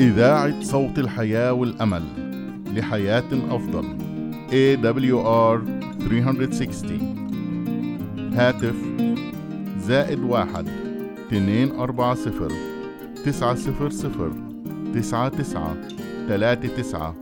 إذاعة 0.00 0.62
صوت 0.62 0.98
الحياة 0.98 1.52
والأمل 1.52 2.02
لحياة 2.76 3.24
أفضل. 3.50 4.11
AWR 4.52 5.60
360 6.00 8.32
هاتف 8.34 8.74
زائد 9.78 10.20
واحد 10.20 10.68
اثنين 11.26 11.70
أربعة 11.70 12.14
صفر 12.14 12.52
تسعة 13.24 13.54
صفر 13.54 13.90
صفر 13.90 14.32
تسعة 14.94 15.28
تسعة 15.28 15.76
ثلاثة 16.28 16.76
تسعة. 16.76 17.14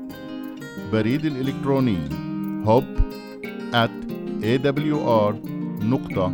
بريد 0.92 1.24
الإلكتروني 1.24 1.98
hub 2.64 2.84
at 3.72 3.90
awr 4.42 5.34
نقطة 5.84 6.32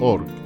org. 0.00 0.45